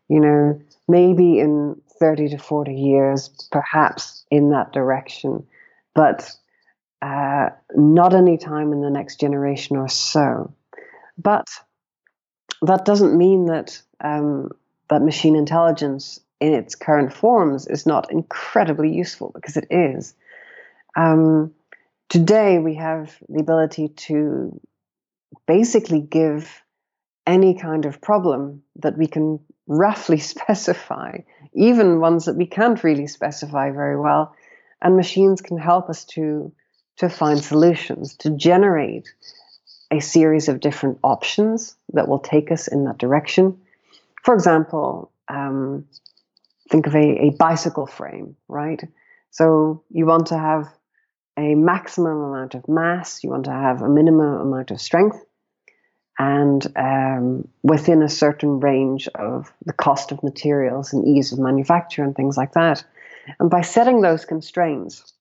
[0.07, 5.45] You know, maybe in 30 to 40 years, perhaps in that direction,
[5.95, 6.29] but
[7.01, 10.53] uh, not any time in the next generation or so.
[11.17, 11.47] But
[12.61, 14.51] that doesn't mean that um,
[14.89, 20.15] that machine intelligence in its current forms is not incredibly useful because it is.
[20.95, 21.53] Um,
[22.09, 24.59] today, we have the ability to
[25.47, 26.61] basically give
[27.27, 31.19] any kind of problem that we can roughly specify,
[31.53, 34.35] even ones that we can't really specify very well.
[34.81, 36.51] And machines can help us to,
[36.97, 39.13] to find solutions, to generate
[39.91, 43.61] a series of different options that will take us in that direction.
[44.23, 45.85] For example, um,
[46.71, 48.81] think of a, a bicycle frame, right?
[49.29, 50.67] So you want to have
[51.37, 55.17] a maximum amount of mass, you want to have a minimum amount of strength,
[56.17, 62.03] and um, within a certain range of the cost of materials and ease of manufacture
[62.03, 62.83] and things like that.
[63.39, 65.13] And by setting those constraints,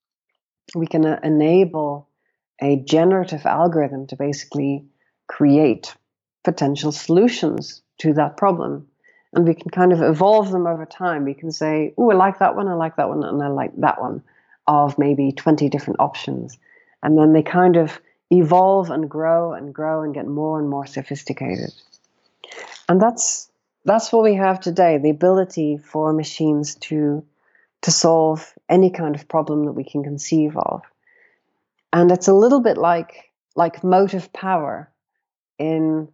[0.75, 2.09] we can uh, enable
[2.61, 4.85] a generative algorithm to basically
[5.29, 5.95] create
[6.45, 8.90] potential solutions to that problem
[9.33, 11.25] and we can kind of evolve them over time.
[11.25, 13.75] We can say, "Oh, I like that one, I like that one, and I like
[13.77, 14.23] that one,"
[14.67, 16.59] of maybe twenty different options,
[17.03, 18.01] and then they kind of
[18.31, 21.73] evolve and grow and grow and get more and more sophisticated.
[22.89, 23.51] And that's
[23.85, 27.25] that's what we have today: the ability for machines to
[27.83, 30.83] to solve any kind of problem that we can conceive of.
[31.93, 34.91] And it's a little bit like like motive power
[35.59, 36.09] in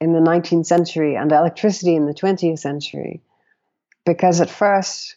[0.00, 3.20] in the 19th century and electricity in the 20th century.
[4.06, 5.16] Because at first,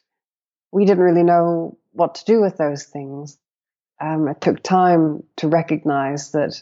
[0.71, 3.38] we didn't really know what to do with those things.
[4.01, 6.61] Um, it took time to recognize that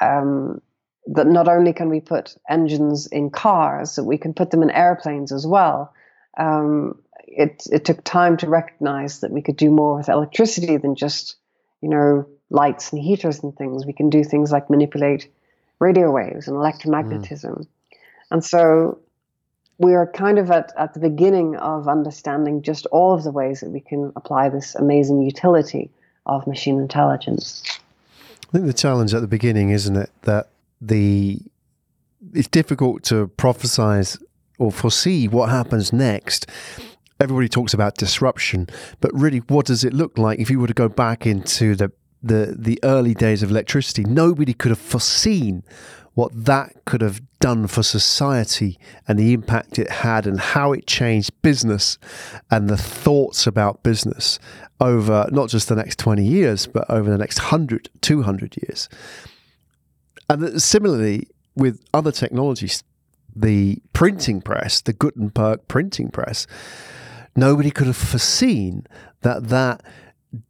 [0.00, 0.60] um,
[1.06, 4.70] that not only can we put engines in cars, that we can put them in
[4.70, 5.92] airplanes as well.
[6.36, 10.94] Um, it it took time to recognize that we could do more with electricity than
[10.94, 11.36] just
[11.80, 13.86] you know lights and heaters and things.
[13.86, 15.28] We can do things like manipulate
[15.78, 17.58] radio waves and electromagnetism.
[17.58, 17.66] Mm.
[18.30, 18.98] And so
[19.78, 23.60] we are kind of at, at the beginning of understanding just all of the ways
[23.60, 25.90] that we can apply this amazing utility
[26.26, 27.62] of machine intelligence.
[28.48, 30.48] I think the challenge at the beginning, isn't it, that
[30.80, 31.40] the
[32.32, 34.20] it's difficult to prophesize
[34.58, 36.46] or foresee what happens next.
[37.20, 38.68] Everybody talks about disruption,
[39.00, 41.92] but really, what does it look like if you were to go back into the
[42.24, 45.62] the the early days of electricity, nobody could have foreseen
[46.14, 50.86] what that could have done for society and the impact it had and how it
[50.86, 51.98] changed business
[52.50, 54.38] and the thoughts about business
[54.80, 58.88] over not just the next 20 years, but over the next 100, 200 years.
[60.30, 62.82] And similarly, with other technologies,
[63.34, 66.46] the printing press, the Gutenberg printing press,
[67.36, 68.86] nobody could have foreseen
[69.22, 69.82] that that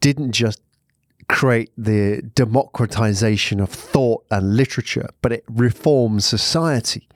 [0.01, 0.61] didn't just
[1.29, 7.09] create the democratization of thought and literature, but it reformed society.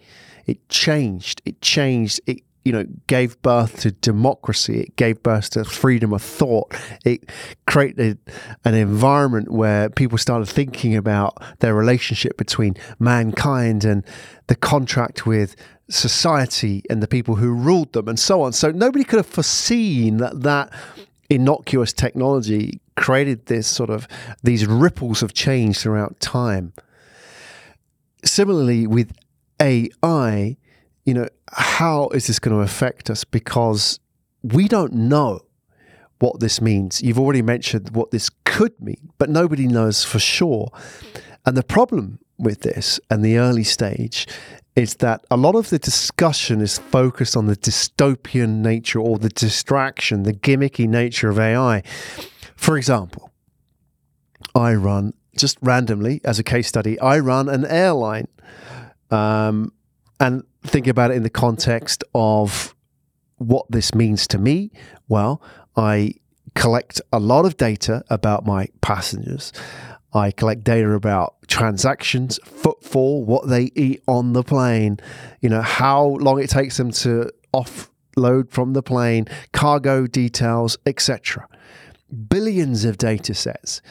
[0.46, 1.42] It changed.
[1.44, 2.20] It changed.
[2.26, 4.80] It you know gave birth to democracy.
[4.80, 6.74] It gave birth to freedom of thought.
[7.04, 7.30] It
[7.66, 8.18] created
[8.64, 14.04] an environment where people started thinking about their relationship between mankind and
[14.48, 15.56] the contract with
[15.90, 18.52] society and the people who ruled them and so on.
[18.52, 20.70] So nobody could have foreseen that that
[21.30, 24.06] innocuous technology created this sort of
[24.42, 26.72] these ripples of change throughout time.
[28.24, 29.12] Similarly, with
[29.60, 30.56] AI,
[31.04, 33.24] you know, how is this going to affect us?
[33.24, 34.00] Because
[34.42, 35.40] we don't know
[36.18, 37.00] what this means.
[37.00, 40.70] You've already mentioned what this could mean, but nobody knows for sure.
[41.46, 44.26] And the problem with this and the early stage
[44.76, 49.28] is that a lot of the discussion is focused on the dystopian nature or the
[49.28, 51.82] distraction, the gimmicky nature of AI.
[52.58, 53.30] For example,
[54.54, 58.26] I run just randomly as a case study, I run an airline.
[59.10, 59.72] Um,
[60.20, 62.74] and think about it in the context of
[63.36, 64.72] what this means to me.
[65.06, 65.40] Well,
[65.76, 66.14] I
[66.56, 69.52] collect a lot of data about my passengers.
[70.12, 74.98] I collect data about transactions, footfall, what they eat on the plane,
[75.40, 81.48] you know, how long it takes them to offload from the plane, cargo details, etc.
[82.28, 83.82] Billions of data sets.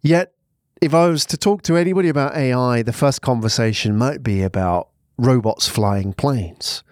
[0.00, 0.32] Yet,
[0.80, 4.88] if I was to talk to anybody about AI, the first conversation might be about
[5.18, 6.82] robots flying planes.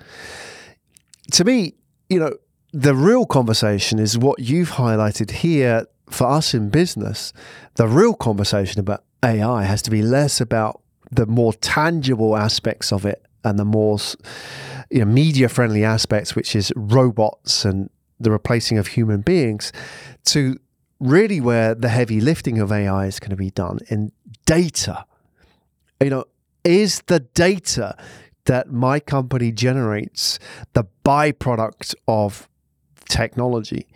[1.32, 1.74] To me,
[2.10, 2.34] you know,
[2.72, 7.32] the real conversation is what you've highlighted here for us in business,
[7.74, 13.04] the real conversation about AI has to be less about the more tangible aspects of
[13.04, 13.98] it and the more
[14.90, 17.90] you know, media friendly aspects, which is robots and
[18.20, 19.72] the replacing of human beings,
[20.26, 20.58] to
[21.00, 24.12] really where the heavy lifting of AI is going to be done in
[24.46, 25.04] data.
[26.00, 26.24] You know,
[26.64, 27.96] is the data
[28.44, 30.38] that my company generates
[30.72, 32.48] the byproduct of
[33.08, 33.86] technology?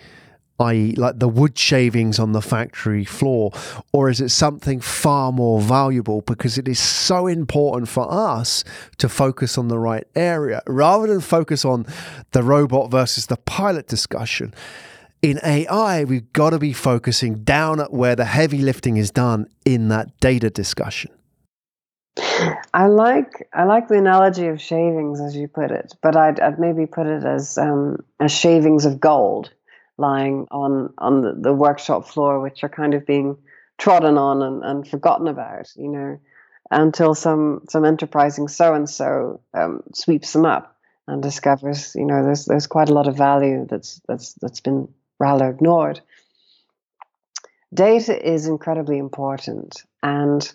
[0.60, 3.50] i.e., like the wood shavings on the factory floor?
[3.92, 8.64] Or is it something far more valuable because it is so important for us
[8.98, 11.86] to focus on the right area rather than focus on
[12.32, 14.54] the robot versus the pilot discussion?
[15.22, 19.46] In AI, we've got to be focusing down at where the heavy lifting is done
[19.64, 21.12] in that data discussion.
[22.74, 26.58] I like I like the analogy of shavings as you put it, but I'd, I'd
[26.58, 29.52] maybe put it as um, as shavings of gold
[29.96, 33.36] lying on on the, the workshop floor, which are kind of being
[33.78, 36.18] trodden on and, and forgotten about, you know,
[36.72, 39.40] until some some enterprising so and so
[39.94, 44.00] sweeps them up and discovers, you know, there's there's quite a lot of value that's
[44.08, 44.88] that's that's been
[45.22, 46.00] rather ignored.
[47.72, 50.52] Data is incredibly important, and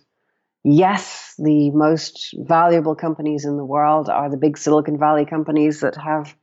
[0.64, 5.96] yes, the most valuable companies in the world are the big Silicon Valley companies that
[5.96, 6.36] have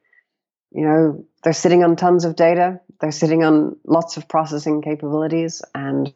[0.74, 5.62] you know, they're sitting on tons of data, they're sitting on lots of processing capabilities,
[5.72, 6.12] and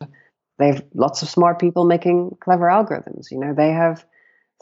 [0.58, 3.30] they've lots of smart people making clever algorithms.
[3.30, 4.04] You know, they have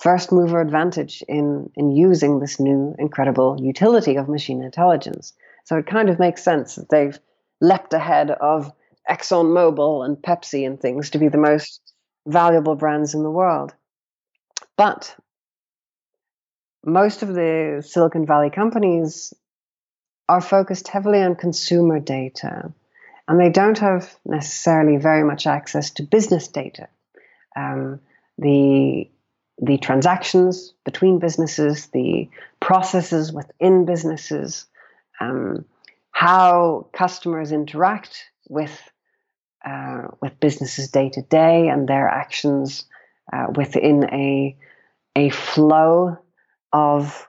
[0.02, 5.32] first mover advantage in in using this new incredible utility of machine intelligence.
[5.64, 7.18] So it kind of makes sense that they've
[7.60, 8.72] leapt ahead of
[9.08, 11.80] ExxonMobil and Pepsi and things to be the most
[12.26, 13.74] valuable brands in the world.
[14.76, 15.14] But
[16.84, 19.32] most of the Silicon Valley companies
[20.28, 22.72] are focused heavily on consumer data,
[23.28, 26.88] and they don't have necessarily very much access to business data.
[27.56, 28.00] Um,
[28.38, 29.08] the
[29.58, 32.28] the transactions between businesses, the
[32.60, 34.66] processes within businesses,
[35.18, 35.64] um,
[36.16, 38.72] how customers interact with
[39.66, 42.86] uh, with businesses day to day, and their actions
[43.30, 44.56] uh, within a
[45.14, 46.16] a flow
[46.72, 47.28] of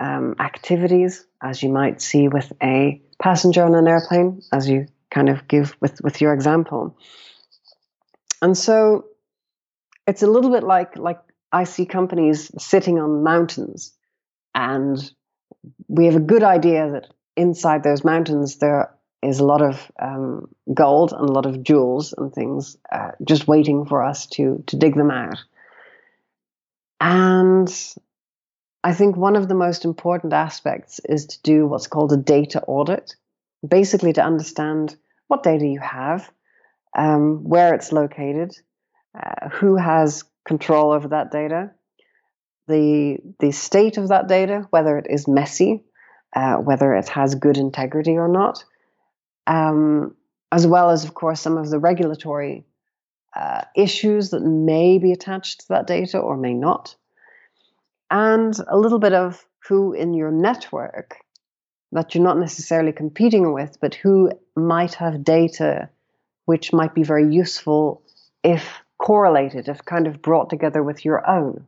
[0.00, 5.28] um, activities, as you might see with a passenger on an airplane, as you kind
[5.28, 6.98] of give with, with your example.
[8.42, 9.04] And so
[10.08, 11.20] it's a little bit like like
[11.52, 13.92] I see companies sitting on mountains,
[14.56, 14.98] and
[15.86, 20.48] we have a good idea that inside those mountains there is a lot of um,
[20.72, 24.76] gold and a lot of jewels and things uh, just waiting for us to to
[24.76, 25.38] dig them out.
[27.00, 27.68] And
[28.82, 32.62] I think one of the most important aspects is to do what's called a data
[32.66, 33.16] audit,
[33.66, 34.96] basically to understand
[35.28, 36.30] what data you have,
[36.96, 38.54] um, where it's located,
[39.18, 41.70] uh, who has control over that data,
[42.68, 45.82] the the state of that data, whether it is messy,
[46.34, 48.64] uh, whether it has good integrity or not,
[49.46, 50.14] um,
[50.52, 52.64] as well as, of course, some of the regulatory
[53.36, 56.94] uh, issues that may be attached to that data or may not,
[58.10, 61.16] and a little bit of who in your network
[61.92, 65.88] that you're not necessarily competing with, but who might have data
[66.44, 68.02] which might be very useful
[68.42, 71.66] if correlated, if kind of brought together with your own.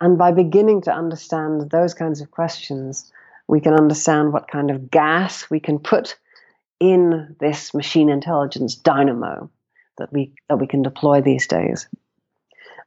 [0.00, 3.12] And by beginning to understand those kinds of questions,
[3.48, 6.16] we can understand what kind of gas we can put
[6.78, 9.50] in this machine intelligence dynamo
[9.98, 11.86] that we that we can deploy these days.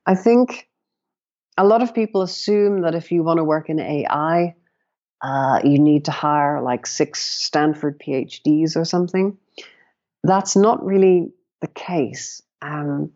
[0.06, 0.68] I think
[1.58, 4.56] a lot of people assume that if you want to work in AI,
[5.22, 9.38] uh, you need to hire like six Stanford PhDs or something.
[10.24, 12.42] That's not really the case.
[12.62, 13.12] Um,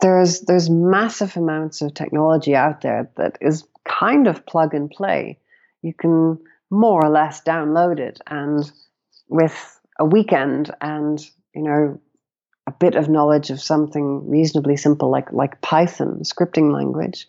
[0.00, 5.38] there's there's massive amounts of technology out there that is kind of plug and play.
[5.82, 6.38] You can
[6.70, 8.70] more or less download it, and
[9.28, 11.20] with a weekend and
[11.54, 12.00] you know
[12.66, 17.26] a bit of knowledge of something reasonably simple like like Python scripting language,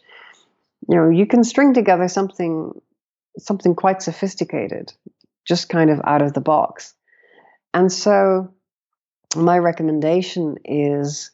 [0.88, 2.72] you know you can string together something
[3.38, 4.94] something quite sophisticated,
[5.46, 6.94] just kind of out of the box.
[7.74, 8.54] And so
[9.36, 11.32] my recommendation is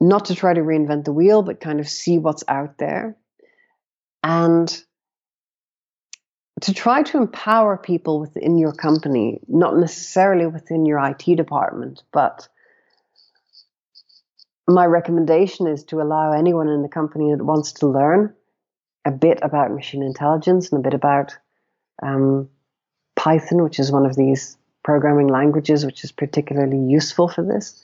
[0.00, 3.16] not to try to reinvent the wheel, but kind of see what's out there.
[4.22, 4.84] And
[6.62, 12.48] to try to empower people within your company, not necessarily within your IT department, but
[14.66, 18.34] my recommendation is to allow anyone in the company that wants to learn
[19.04, 21.36] a bit about machine intelligence and a bit about
[22.02, 22.48] um,
[23.16, 27.82] Python, which is one of these programming languages which is particularly useful for this,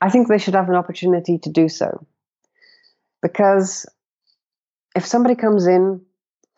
[0.00, 2.06] I think they should have an opportunity to do so.
[3.22, 3.86] Because
[4.96, 6.00] if somebody comes in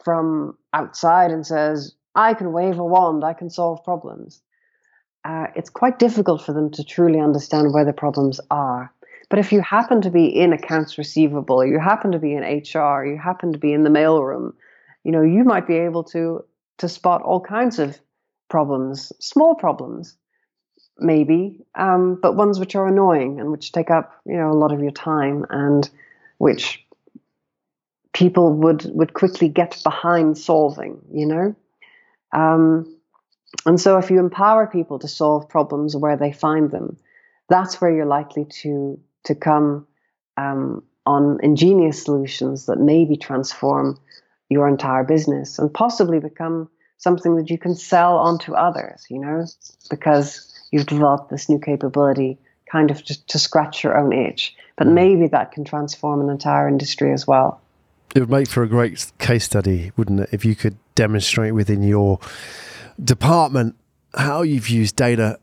[0.04, 4.42] from outside and says, I can wave a wand, I can solve problems,
[5.24, 8.92] uh, it's quite difficult for them to truly understand where the problems are.
[9.30, 13.04] But if you happen to be in accounts receivable, you happen to be in HR,
[13.04, 14.52] you happen to be in the mailroom,
[15.04, 16.44] you know, you might be able to
[16.78, 18.00] to spot all kinds of
[18.48, 20.16] problems, small problems,
[20.98, 24.72] maybe, um, but ones which are annoying and which take up you know a lot
[24.72, 25.88] of your time and
[26.38, 26.84] which
[28.12, 31.00] people would would quickly get behind solving.
[31.12, 31.56] You know.
[32.32, 32.96] Um,
[33.66, 36.96] and so, if you empower people to solve problems where they find them,
[37.48, 39.86] that's where you're likely to to come
[40.36, 43.98] um, on ingenious solutions that maybe transform
[44.48, 46.68] your entire business and possibly become
[46.98, 49.44] something that you can sell onto others, you know,
[49.90, 52.38] because you've developed this new capability
[52.72, 54.56] kind of to, to scratch your own itch.
[54.76, 54.94] But mm.
[54.94, 57.60] maybe that can transform an entire industry as well.
[58.14, 61.82] It would make for a great case study, wouldn't it, if you could demonstrate within
[61.82, 62.18] your
[63.02, 63.76] department
[64.14, 65.38] how you've used data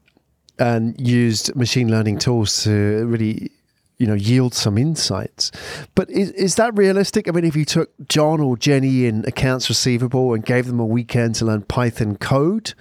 [0.60, 3.52] and used machine learning tools to really
[3.98, 5.52] you know yield some insights
[5.96, 9.68] but is, is that realistic i mean if you took john or jenny in accounts
[9.68, 12.74] receivable and gave them a weekend to learn python code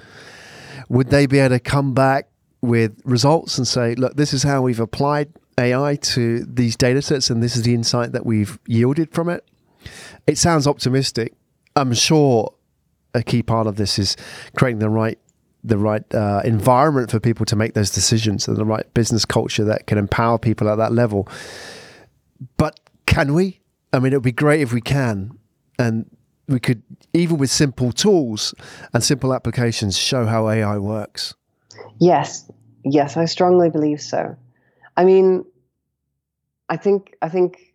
[0.89, 2.28] would they be able to come back
[2.61, 7.31] with results and say look this is how we've applied ai to these data sets
[7.31, 9.49] and this is the insight that we've yielded from it
[10.27, 11.35] it sounds optimistic
[11.77, 12.53] i'm sure
[13.15, 14.17] a key part of this is
[14.57, 15.19] creating the right
[15.65, 19.65] the right uh, environment for people to make those decisions and the right business culture
[19.65, 21.29] that can empower people at that level.
[22.57, 23.61] But can we?
[23.93, 25.39] I mean, it would be great if we can.
[25.79, 26.09] And
[26.47, 26.83] we could,
[27.13, 28.55] even with simple tools
[28.93, 31.35] and simple applications, show how AI works.
[31.99, 32.51] Yes.
[32.85, 34.37] Yes, I strongly believe so.
[34.97, 35.45] I mean,
[36.69, 37.75] I think, I think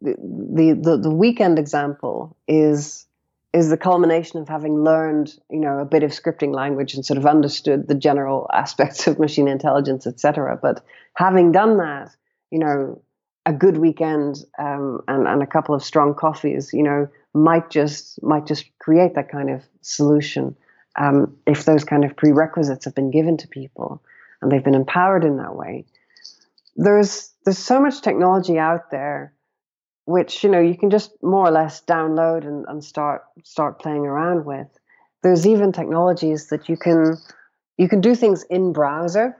[0.00, 3.06] the, the, the, weekend example is
[3.52, 7.16] is the culmination of having learned, you know, a bit of scripting language and sort
[7.16, 10.58] of understood the general aspects of machine intelligence, etc.
[10.60, 10.84] But
[11.14, 12.14] having done that,
[12.50, 13.00] you know,
[13.46, 18.22] a good weekend um, and, and a couple of strong coffees, you know, might just
[18.22, 20.56] might just create that kind of solution
[20.96, 24.02] um, if those kind of prerequisites have been given to people
[24.40, 25.84] and they've been empowered in that way.
[26.76, 29.32] There's there's so much technology out there
[30.04, 34.06] which you know you can just more or less download and, and start start playing
[34.06, 34.68] around with.
[35.22, 37.16] There's even technologies that you can
[37.78, 39.36] you can do things in browser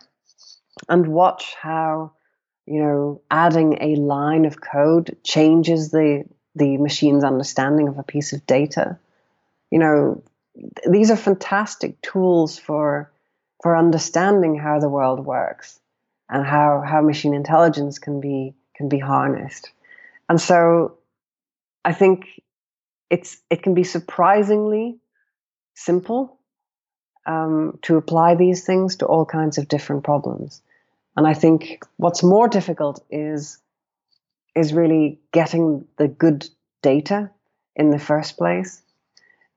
[0.89, 2.13] and watch how
[2.67, 8.33] you know, adding a line of code changes the the machine's understanding of a piece
[8.33, 8.99] of data.
[9.71, 10.23] You know,
[10.89, 13.13] these are fantastic tools for
[13.63, 15.81] for understanding how the world works
[16.29, 19.71] and how how machine intelligence can be can be harnessed.
[20.29, 20.99] And so
[21.85, 22.43] I think
[23.11, 24.99] it's it can be surprisingly
[25.75, 26.39] simple
[27.27, 30.63] um, to apply these things to all kinds of different problems.
[31.17, 33.59] And I think what's more difficult is
[34.55, 36.49] is really getting the good
[36.83, 37.31] data
[37.75, 38.83] in the first place.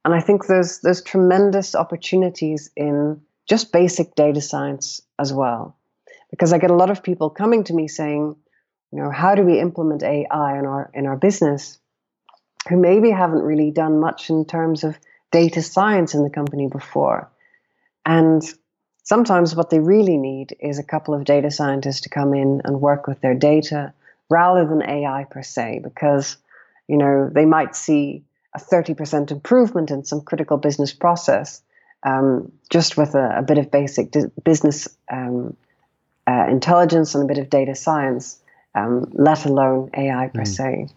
[0.10, 5.78] And I think there's there's tremendous opportunities in just basic data science as well.
[6.32, 8.36] Because I get a lot of people coming to me saying,
[8.92, 11.78] you know, how do we implement AI in our in our business
[12.68, 14.98] who maybe haven't really done much in terms of
[15.32, 17.30] data science in the company before.
[18.04, 18.42] And
[19.04, 22.82] sometimes what they really need is a couple of data scientists to come in and
[22.82, 23.94] work with their data
[24.28, 26.38] rather than AI per se, because
[26.88, 28.24] you know they might see
[28.56, 31.62] a 30% improvement in some critical business process
[32.04, 35.56] um, just with a, a, bit of basic business um,
[36.28, 38.40] uh, intelligence and a bit of data science,
[38.76, 40.48] um, let alone AI per mm.
[40.48, 40.88] se.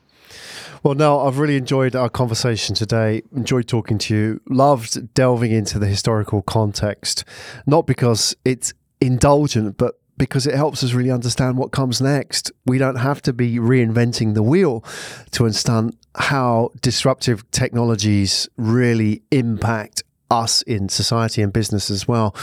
[0.83, 3.23] Well, now I've really enjoyed our conversation today.
[3.35, 4.41] Enjoyed talking to you.
[4.49, 7.25] Loved delving into the historical context,
[7.67, 12.53] not because it's indulgent, but because it helps us really understand what comes next.
[12.65, 14.85] We don't have to be reinventing the wheel
[15.33, 22.37] to understand how disruptive technologies really impact us in society and business as well.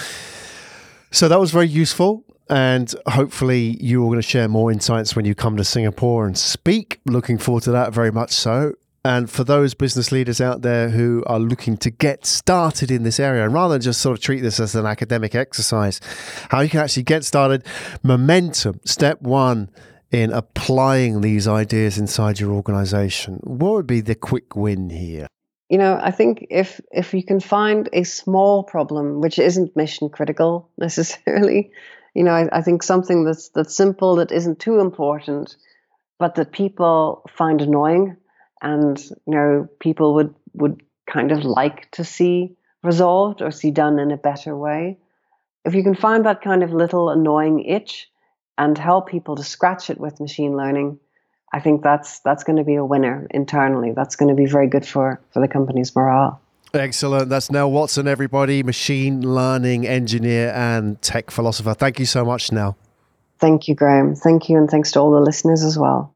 [1.11, 2.25] So that was very useful.
[2.49, 6.99] And hopefully, you're going to share more insights when you come to Singapore and speak.
[7.05, 8.73] Looking forward to that very much so.
[9.05, 13.19] And for those business leaders out there who are looking to get started in this
[13.19, 16.01] area, and rather than just sort of treat this as an academic exercise,
[16.49, 17.65] how you can actually get started,
[18.03, 19.69] momentum, step one
[20.11, 23.39] in applying these ideas inside your organization.
[23.43, 25.27] What would be the quick win here?
[25.69, 30.09] You know, I think if if you can find a small problem which isn't mission
[30.09, 31.71] critical necessarily,
[32.15, 35.55] you know, I, I think something that's that's simple, that isn't too important,
[36.17, 38.17] but that people find annoying,
[38.61, 43.99] and you know, people would would kind of like to see resolved or see done
[43.99, 44.97] in a better way.
[45.65, 48.09] If you can find that kind of little annoying itch
[48.57, 50.99] and help people to scratch it with machine learning,
[51.51, 53.91] I think that's that's going to be a winner internally.
[53.91, 56.41] That's going to be very good for for the company's morale.
[56.73, 57.29] Excellent.
[57.29, 61.73] That's Nell Watson, everybody, machine learning engineer and tech philosopher.
[61.73, 62.77] Thank you so much, Nell.
[63.39, 64.15] Thank you, Graham.
[64.15, 66.07] Thank you, and thanks to all the listeners as well.